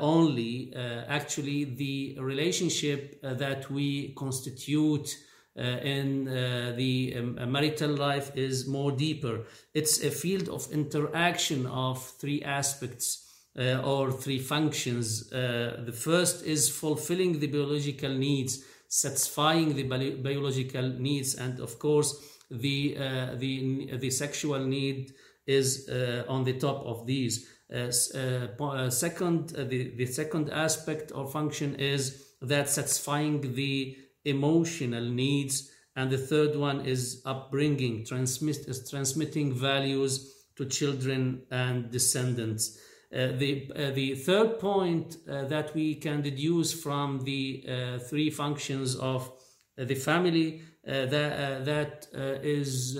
only 0.00 0.72
actually 1.08 1.64
the 1.64 2.16
relationship 2.18 3.20
that 3.20 3.70
we 3.70 4.14
constitute 4.14 5.16
uh, 5.58 5.62
in 5.82 6.28
uh, 6.28 6.74
the 6.76 7.14
um, 7.16 7.50
marital 7.50 7.88
life 7.88 8.30
is 8.36 8.66
more 8.66 8.92
deeper. 8.92 9.44
It's 9.72 10.04
a 10.04 10.10
field 10.10 10.50
of 10.50 10.70
interaction 10.70 11.64
of 11.64 12.04
three 12.20 12.42
aspects 12.42 13.24
uh, 13.58 13.80
or 13.80 14.12
three 14.12 14.38
functions. 14.38 15.30
the 15.30 15.94
first 15.94 16.44
is 16.44 16.68
fulfilling 16.68 17.40
the 17.40 17.46
biological 17.46 18.10
needs, 18.10 18.64
satisfying 18.96 19.74
the 19.74 19.84
bi- 19.84 20.16
biological 20.22 20.88
needs, 21.08 21.34
and 21.34 21.60
of 21.60 21.78
course, 21.78 22.10
the 22.50 22.94
the 23.42 23.96
the 23.98 24.10
sexual 24.10 24.64
need 24.76 25.12
is 25.46 25.88
on 26.28 26.44
the 26.44 26.56
top 26.58 26.84
of 26.84 27.06
these. 27.06 27.34
Uh, 27.72 27.90
uh, 28.60 28.90
second, 28.90 29.52
uh, 29.58 29.64
the, 29.64 29.96
the 29.96 30.06
second 30.06 30.50
aspect 30.50 31.10
or 31.12 31.26
function 31.26 31.74
is 31.76 32.34
that 32.40 32.68
satisfying 32.68 33.54
the 33.54 33.96
emotional 34.24 35.04
needs 35.04 35.72
and 35.96 36.10
the 36.10 36.18
third 36.18 36.54
one 36.54 36.86
is 36.86 37.22
upbringing 37.24 38.04
transmit, 38.04 38.58
transmitting 38.88 39.52
values 39.52 40.32
to 40.56 40.64
children 40.66 41.42
and 41.50 41.90
descendants 41.90 42.78
uh, 43.14 43.28
the, 43.36 43.70
uh, 43.76 43.92
the 43.92 44.16
third 44.16 44.58
point 44.58 45.18
uh, 45.30 45.44
that 45.44 45.72
we 45.76 45.94
can 45.94 46.22
deduce 46.22 46.72
from 46.72 47.20
the 47.20 47.64
uh, 47.68 47.98
three 48.00 48.30
functions 48.30 48.96
of 48.96 49.30
uh, 49.78 49.84
the 49.84 49.94
family 49.94 50.62
that, 50.84 51.64
that 51.64 52.06
is 52.44 52.96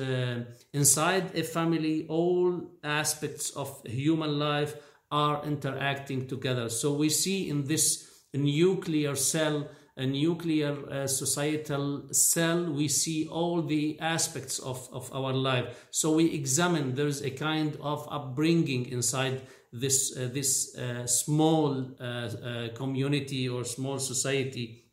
inside 0.73 1.31
a 1.37 1.42
family 1.45 2.05
all 2.09 2.61
aspects 2.83 3.51
of 3.51 3.81
human 3.85 4.40
life 4.40 4.75
are 5.12 5.45
interacting 5.45 6.27
together 6.27 6.69
so 6.69 6.92
we 6.92 7.09
see 7.09 7.49
in 7.49 7.64
this 7.64 8.11
nuclear 8.35 9.14
cell 9.14 9.69
a 9.99 10.05
nuclear 10.05 11.07
societal 11.07 12.12
cell, 12.12 12.71
we 12.71 12.87
see 12.87 13.27
all 13.29 13.62
the 13.62 13.99
aspects 13.99 14.59
of, 14.59 14.87
of 14.92 15.11
our 15.14 15.33
life. 15.33 15.87
So 15.90 16.12
we 16.12 16.35
examine 16.35 16.95
there's 16.95 17.23
a 17.23 17.31
kind 17.31 17.79
of 17.81 18.07
upbringing 18.11 18.90
inside 18.90 19.40
this, 19.72 20.16
uh, 20.16 20.29
this 20.33 20.76
uh, 20.76 21.07
small 21.07 21.92
uh, 22.00 22.05
uh, 22.05 22.68
community 22.74 23.48
or 23.48 23.64
small 23.64 23.98
society. 23.98 24.85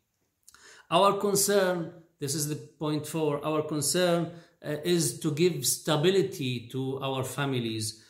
Our 0.90 1.14
concern, 1.14 1.92
this 2.20 2.34
is 2.34 2.48
the 2.48 2.56
point 2.56 3.06
four, 3.06 3.44
our 3.44 3.62
concern 3.62 4.32
uh, 4.64 4.76
is 4.84 5.20
to 5.20 5.32
give 5.32 5.66
stability 5.66 6.68
to 6.72 7.00
our 7.00 7.24
families. 7.24 8.00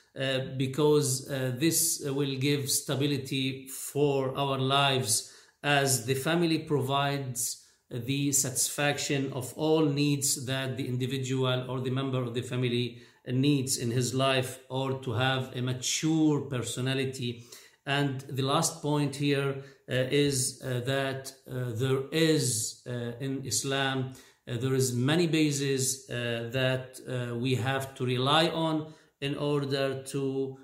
because 0.57 1.27
this 1.59 2.01
will 2.19 2.37
give 2.39 2.71
stability 2.71 3.67
for 3.67 4.19
our 4.39 4.59
lives 4.59 5.33
as 5.65 6.07
the 6.07 6.15
family 6.15 6.59
provides 6.59 7.65
the 7.91 8.33
satisfaction 8.33 9.33
of 9.33 9.53
all 9.57 9.85
needs 9.85 10.47
that 10.47 10.77
the 10.77 10.87
individual 10.87 11.69
or 11.69 11.81
the 11.81 11.91
member 11.91 12.23
of 12.23 12.33
the 12.33 12.43
family 12.43 13.03
needs 13.33 13.79
in 13.79 13.91
his 13.91 14.15
life 14.15 14.61
or 14.69 15.01
to 15.01 15.13
have 15.13 15.57
a 15.57 15.63
mature 15.63 16.43
personality. 16.43 17.45
And 17.87 18.21
the 18.21 18.43
last 18.43 18.81
point 18.81 19.17
here 19.17 19.63
uh, 19.87 20.07
is 20.11 20.63
uh, 20.65 20.81
that 20.87 21.33
uh, 21.51 21.73
there 21.75 22.05
is 22.11 22.83
uh, 22.87 23.13
in 23.21 23.45
Islam, 23.45 24.13
uh, 24.49 24.57
there 24.57 24.75
is 24.75 24.95
many 24.95 25.27
bases 25.27 26.09
uh, 26.09 26.49
that 26.53 27.01
we 27.39 27.55
have 27.57 27.95
to 27.97 28.07
rely 28.07 28.49
on 28.49 28.95
in 29.21 29.37
order 29.37 30.03
to 30.03 30.59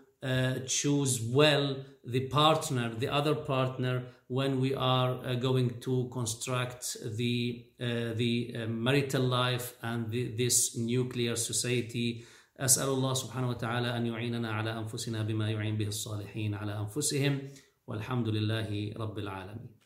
choose 0.66 1.20
well 1.20 1.76
the 2.04 2.20
partner, 2.28 2.94
the 2.94 3.08
other 3.08 3.34
partner 3.34 4.04
when 4.28 4.60
we 4.60 4.74
are 4.74 5.34
going 5.36 5.80
to 5.80 6.08
construct 6.12 6.96
the 7.16 7.64
the 7.78 8.66
marital 8.68 9.22
life 9.22 9.74
and 9.82 10.10
the, 10.10 10.34
this 10.36 10.76
nuclear 10.76 11.36
society 11.36 12.24
أسأل 12.60 12.88
الله 12.88 13.14
سبحانه 13.14 13.48
وتعالى 13.48 13.96
أن 13.96 14.06
يعيننا 14.06 14.52
على 14.52 14.78
أنفسنا 14.78 15.22
بما 15.22 15.50
يعين 15.50 15.76
به 15.76 15.86
الصالحين 15.86 16.54
على 16.54 16.78
أنفسهم 16.78 17.48
والحمد 17.86 18.28
لله 18.28 18.92
رب 18.96 19.18
العالمين. 19.18 19.79